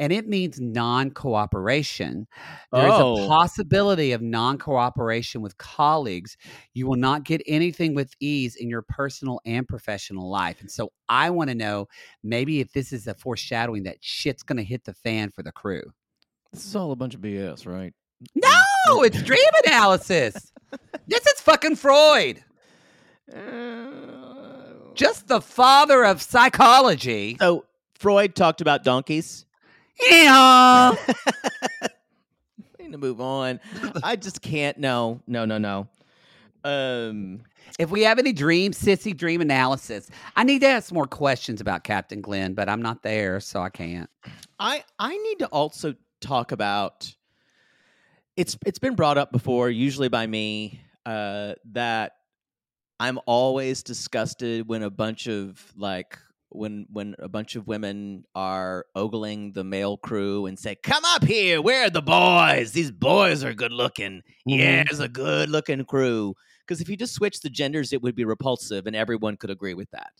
[0.00, 2.26] And it means non-cooperation.
[2.72, 3.24] There is Oh.
[3.24, 6.36] a possibility of non-cooperation with colleagues.
[6.74, 10.60] You will not get anything with ease in your personal and professional life.
[10.60, 11.86] And so I want to know
[12.24, 15.52] maybe if this is a foreshadowing that shit's going to hit the fan for the
[15.52, 15.82] crew.
[16.52, 17.92] This is all a bunch of BS, right?
[18.34, 20.52] No, it's dream analysis.
[21.06, 22.42] this is fucking Freud.
[24.94, 27.36] Just the father of psychology.
[27.38, 29.44] so Freud talked about donkeys.
[30.10, 30.94] Yeah.
[32.78, 33.60] Need to move on.
[34.02, 34.78] I just can't.
[34.78, 35.88] No, no, no, no.
[36.64, 37.42] Um,
[37.78, 41.84] if we have any dream, sissy dream analysis, I need to ask more questions about
[41.84, 44.10] Captain Glenn, but I'm not there, so I can't.
[44.58, 47.14] I I need to also talk about.
[48.36, 52.12] It's it's been brought up before, usually by me, uh, that
[53.00, 56.18] I'm always disgusted when a bunch of like
[56.50, 61.24] when when a bunch of women are ogling the male crew and say, "Come up
[61.24, 62.72] here, where are the boys.
[62.72, 64.22] These boys are good looking.
[64.46, 66.34] Yeah, it's a good looking crew."
[66.66, 69.74] Because if you just switch the genders, it would be repulsive, and everyone could agree
[69.74, 70.12] with that.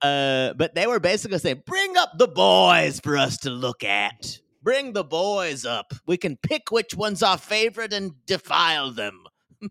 [0.00, 4.38] Uh, but they were basically saying, "Bring up the boys for us to look at.
[4.64, 5.92] Bring the boys up.
[6.06, 9.24] We can pick which one's our favorite and defile them."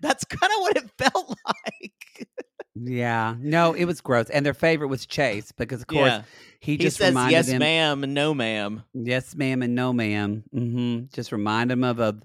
[0.00, 2.28] That's kind of what it felt like.
[2.76, 6.22] Yeah, no, it was gross, and their favorite was Chase because, of course, Yeah.
[6.60, 9.92] he, He just says, reminded "Yes, him, ma'am," and "No, ma'am." Yes, ma'am, and no,
[9.92, 10.44] ma'am.
[10.52, 12.18] hmm Just remind him of a,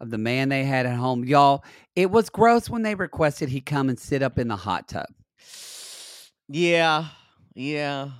[0.00, 1.64] of the man they had at home, y'all.
[1.94, 5.06] It was gross when they requested he come and sit up in the hot tub.
[6.48, 7.06] Yeah,
[7.54, 8.10] yeah.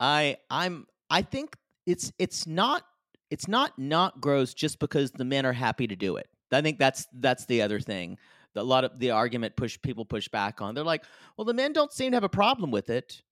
[0.00, 2.84] I I'm I think it's it's not
[3.30, 6.28] it's not not gross just because the men are happy to do it.
[6.52, 8.18] I think that's that's the other thing.
[8.54, 10.74] that A lot of the argument push people push back on.
[10.74, 11.04] They're like,
[11.36, 13.22] well, the men don't seem to have a problem with it.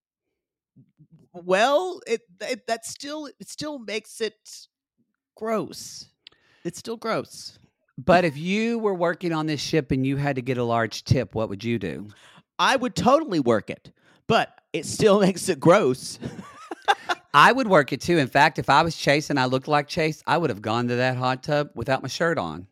[1.32, 4.36] Well, it, it that still it still makes it
[5.36, 6.07] gross.
[6.64, 7.59] It's still gross.
[7.98, 11.05] But if you were working on this ship and you had to get a large
[11.05, 12.09] tip, what would you do?
[12.59, 13.92] I would totally work it,
[14.26, 16.18] but it still makes it gross.
[17.35, 18.18] I would work it too.
[18.18, 20.89] In fact, if I was Chase and I looked like Chase, I would have gone
[20.89, 22.66] to that hot tub without my shirt on.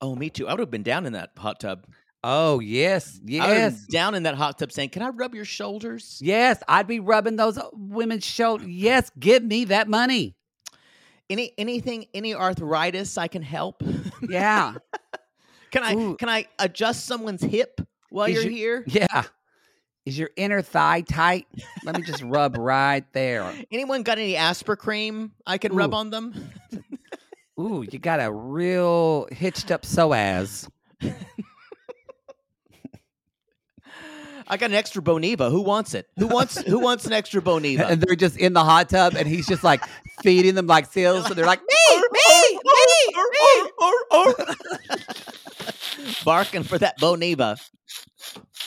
[0.00, 0.48] Oh, me too.
[0.48, 1.86] I would have been down in that hot tub.
[2.22, 3.20] Oh, yes.
[3.22, 3.84] Yes.
[3.86, 6.62] down in that hot tub saying, "Can I rub your shoulders?" Yes.
[6.68, 8.68] I'd be rubbing those uh, women's shoulders.
[8.68, 9.10] Yes.
[9.18, 10.34] Give me that money.
[11.28, 13.82] Any anything, any arthritis I can help?
[14.22, 14.74] Yeah.
[15.70, 16.16] can I Ooh.
[16.16, 18.84] can I adjust someone's hip while Is you're your- here?
[18.86, 19.24] yeah.
[20.06, 21.46] Is your inner thigh tight?
[21.84, 23.50] Let me just rub right there.
[23.72, 26.50] Anyone got any Aspercreme I can rub on them?
[27.60, 30.68] Ooh, you got a real hitched up psoas.
[34.46, 35.50] I got an extra Boniva.
[35.50, 36.06] Who wants it?
[36.18, 37.88] Who wants who wants an extra Boniva?
[37.90, 39.82] and they're just in the hot tub, and he's just like
[40.22, 41.26] feeding them like seals.
[41.26, 44.34] So they're like, me, me, me, me.
[46.24, 47.58] Barking for that Boniva.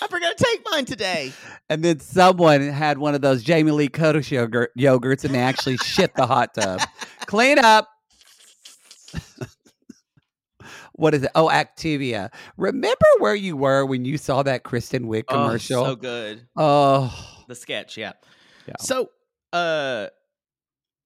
[0.01, 1.33] I forgot to take mine today.
[1.69, 5.77] And then someone had one of those Jamie Lee Curtis yogurt, yogurts, and they actually
[5.77, 6.81] shit the hot tub.
[7.25, 7.89] Clean up.
[10.93, 11.31] what is it?
[11.35, 12.31] Oh, Activia.
[12.57, 15.81] Remember where you were when you saw that Kristen Wiig commercial?
[15.81, 16.47] Oh, so good.
[16.55, 18.13] Oh, The sketch, yeah.
[18.67, 18.75] Yeah.
[18.79, 19.09] So,
[19.53, 20.07] uh,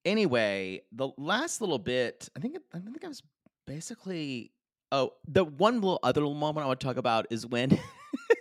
[0.04, 3.22] anyway, the last little bit, I think, I think I was
[3.66, 4.52] basically.
[4.92, 7.78] Oh, the one little other little moment I want to talk about is when,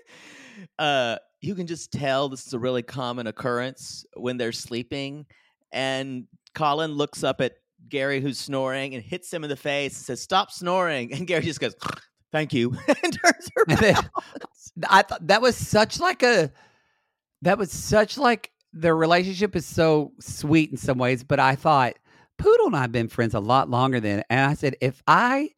[0.79, 5.25] uh, you can just tell this is a really common occurrence when they're sleeping,
[5.71, 7.53] and Colin looks up at
[7.87, 11.41] Gary who's snoring and hits him in the face and says, "Stop snoring," and Gary
[11.41, 11.73] just goes,
[12.33, 13.49] "Thank you," and turns
[13.81, 14.09] around.
[14.89, 16.51] I thought that was such like a
[17.43, 21.93] that was such like their relationship is so sweet in some ways, but I thought
[22.37, 25.51] Poodle and I have been friends a lot longer than and I said if I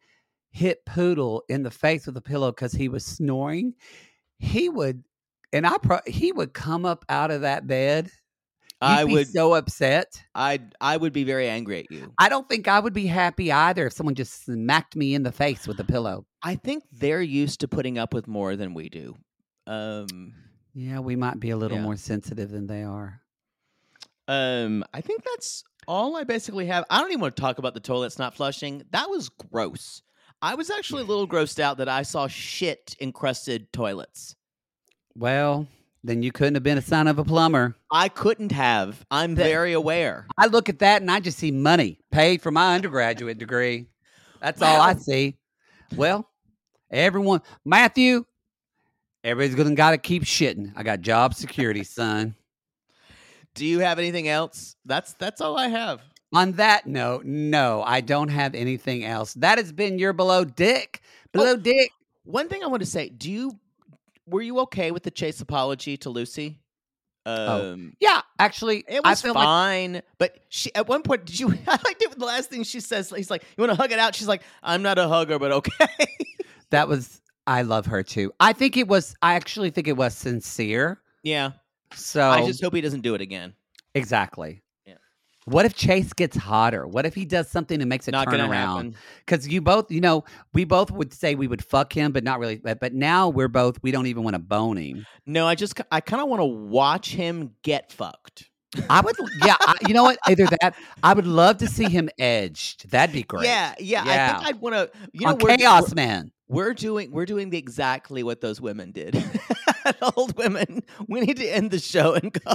[0.53, 3.73] hit Poodle in the face with a pillow because he was snoring,
[4.39, 5.03] he would
[5.51, 8.05] and I pro- he would come up out of that bed.
[8.81, 10.21] You'd I be would, so upset.
[10.35, 12.11] I, I would be very angry at you.
[12.17, 15.31] I don't think I would be happy either if someone just smacked me in the
[15.31, 16.25] face with a pillow.
[16.41, 19.15] I think they're used to putting up with more than we do.
[19.67, 20.33] Um,
[20.73, 21.83] Yeah, we might be a little Yeah.
[21.83, 23.21] more sensitive than they are.
[24.27, 26.83] um, I think that's all I basically have.
[26.89, 28.83] I don't even want to talk about the toilets not flushing.
[28.91, 30.01] That was gross.
[30.43, 34.35] I was actually a little grossed out that I saw shit encrusted toilets.
[35.15, 35.69] Well,
[36.03, 37.77] then you couldn't have been a son of a plumber.
[37.89, 39.05] I couldn't have.
[39.09, 40.27] I'm That- very aware.
[40.37, 43.87] I look at that and I just see money paid for my undergraduate degree.
[44.41, 45.37] That's all I see.
[45.95, 46.29] Well,
[46.91, 48.25] everyone, Matthew,
[49.23, 50.73] everybody's gonna got to keep shitting.
[50.75, 52.35] I got job security, son.
[53.55, 54.75] Do you have anything else?
[54.83, 56.01] That's that's all I have.
[56.33, 59.33] On that note, no, I don't have anything else.
[59.35, 61.91] That has been your below dick, below dick.
[62.25, 63.59] One thing I want to say: Do you
[64.25, 66.59] were you okay with the chase apology to Lucy?
[67.25, 71.39] Um, Yeah, actually, It I was feel like fine, but she at one point did
[71.39, 71.47] you?
[71.67, 72.17] I liked it.
[72.17, 74.41] The last thing she says, he's like, "You want to hug it out?" She's like,
[74.61, 75.87] "I'm not a hugger, but okay."
[76.71, 77.21] that was.
[77.45, 78.31] I love her too.
[78.39, 79.15] I think it was.
[79.21, 81.01] I actually think it was sincere.
[81.23, 81.51] yeah,
[81.93, 83.53] So I just hope he doesn't do it again.
[83.95, 84.62] Exactly.
[85.45, 86.87] What if Chase gets hotter?
[86.87, 88.95] What if he does something that makes it not turn around?
[89.25, 90.23] Because you both, you know,
[90.53, 92.57] we both would say we would fuck him, but not really.
[92.57, 95.05] But, but now we're both, we don't even want to bone him.
[95.25, 98.49] No, I just I kind of want to watch him get fucked.
[98.89, 99.15] I would,
[99.45, 100.17] yeah, I, you know what?
[100.27, 102.89] Either that, I would love to see him edged.
[102.89, 103.45] That'd be great.
[103.45, 104.25] Yeah, yeah, Yeah.
[104.25, 104.89] I think I'd want to.
[105.11, 106.31] You know, we're, Chaos we're, Man.
[106.47, 109.23] we're doing we're doing the exactly what those women did.
[110.15, 112.53] Old women, we need to end the show and go.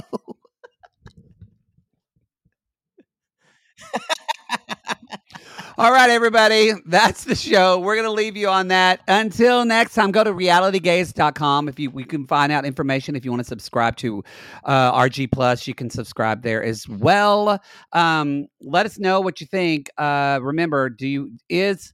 [5.79, 6.73] All right, everybody.
[6.87, 7.79] That's the show.
[7.79, 8.99] We're going to leave you on that.
[9.07, 11.69] Until next time, go to realitygays.com.
[11.69, 14.21] If you we can find out information if you want to subscribe to
[14.65, 17.61] uh, RG Plus, you can subscribe there as well.
[17.93, 19.89] Um, let us know what you think.
[19.97, 21.93] Uh, remember, do you is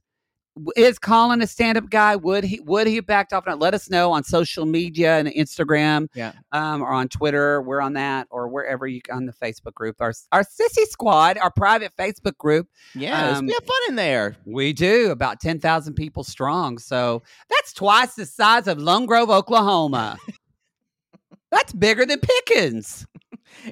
[0.76, 2.16] is Colin a stand-up guy?
[2.16, 3.44] Would he would he have backed off?
[3.46, 6.32] Let us know on social media and Instagram, Yeah.
[6.52, 7.60] um, or on Twitter.
[7.60, 9.96] We're on that, or wherever you on the Facebook group.
[10.00, 12.68] Our our sissy squad, our private Facebook group.
[12.94, 14.36] Yeah, Um, we have fun in there.
[14.46, 16.78] We do about 10,000 people strong.
[16.78, 20.16] So that's twice the size of Lone Grove, Oklahoma.
[21.50, 23.06] that's bigger than Pickens.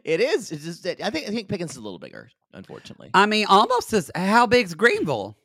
[0.04, 0.52] It is.
[0.52, 3.10] It's just I think I think Pickens is a little bigger, unfortunately.
[3.14, 5.36] I mean, almost as how big's Greenville?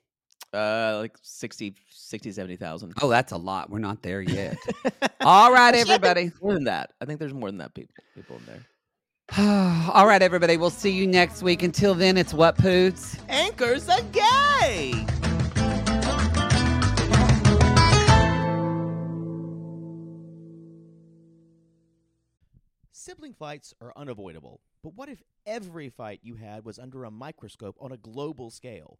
[0.51, 2.93] Uh, like 60, 60 70,000.
[3.01, 3.69] Oh, that's a lot.
[3.69, 4.57] We're not there yet.
[5.21, 6.31] All right, Actually, I think everybody.
[6.41, 6.91] More than that.
[6.99, 8.65] I think there's more than that people people in there.
[9.93, 10.57] All right, everybody.
[10.57, 11.61] We'll see you next week.
[11.61, 13.17] Until then, it's what poots.
[13.29, 15.05] Anchors are gay.
[22.91, 27.75] Sibling fights are unavoidable, but what if every fight you had was under a microscope
[27.79, 28.99] on a global scale?